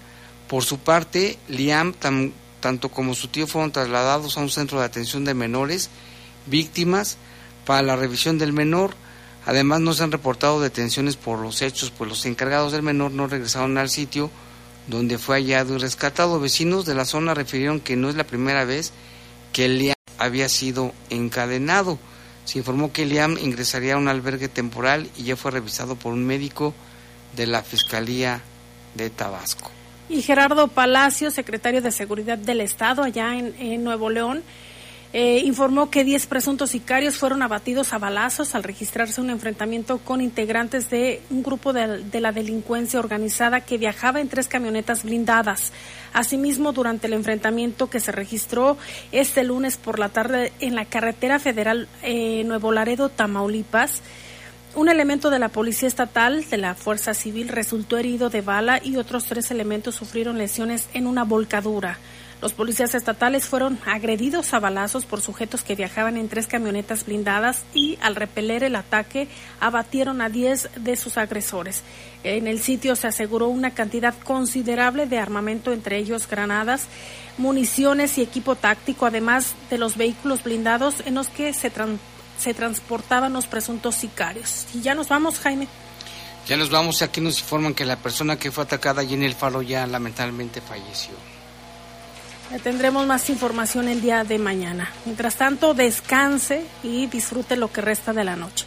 [0.48, 1.94] por su parte Liam
[2.61, 5.90] tanto como su tío fueron trasladados a un centro de atención de menores,
[6.46, 7.16] víctimas,
[7.66, 8.94] para la revisión del menor,
[9.46, 13.26] Además, no se han reportado detenciones por los hechos, pues los encargados del menor no
[13.26, 14.30] regresaron al sitio
[14.86, 16.40] donde fue hallado y rescatado.
[16.40, 18.92] Vecinos de la zona refirieron que no es la primera vez
[19.52, 21.98] que Liam había sido encadenado.
[22.44, 26.26] Se informó que Liam ingresaría a un albergue temporal y ya fue revisado por un
[26.26, 26.74] médico
[27.36, 28.42] de la Fiscalía
[28.94, 29.70] de Tabasco.
[30.11, 34.42] Y Gerardo Palacio, secretario de Seguridad del Estado allá en, Nuevo León,
[35.12, 40.20] eh, informó que 10 presuntos sicarios fueron abatidos a balazos al registrarse un enfrentamiento con
[40.20, 45.72] integrantes de un grupo de, de, la delincuencia organizada que viajaba en tres camionetas blindadas.
[46.12, 48.78] Asimismo, durante el enfrentamiento que se registró
[49.12, 54.02] este lunes por la tarde en la carretera federal eh, Nuevo Laredo, Tamaulipas,
[54.75, 58.97] un elemento de la Policía Estatal de la Fuerza Civil resultó herido de bala y
[58.97, 61.99] otros tres elementos sufrieron lesiones en una volcadura.
[62.41, 67.64] Los policías estatales fueron agredidos a balazos por sujetos que viajaban en tres camionetas blindadas
[67.75, 69.29] y al repeler el ataque
[69.61, 71.83] abatieron a 10 de sus agresores.
[72.25, 76.87] En el sitio se aseguró una cantidad considerable de armamento, entre ellos granadas,
[77.37, 81.71] municiones y equipo táctico, además de los vehículos blindados en los que se,
[82.41, 84.66] se transportaban los presuntos sicarios.
[84.74, 85.68] Y ya nos vamos, Jaime.
[86.47, 89.22] Ya nos vamos y aquí nos informan que la persona que fue atacada allí en
[89.22, 91.14] el faro ya lamentablemente falleció.
[92.51, 94.91] Ya tendremos más información el día de mañana.
[95.05, 98.66] Mientras tanto, descanse y disfrute lo que resta de la noche.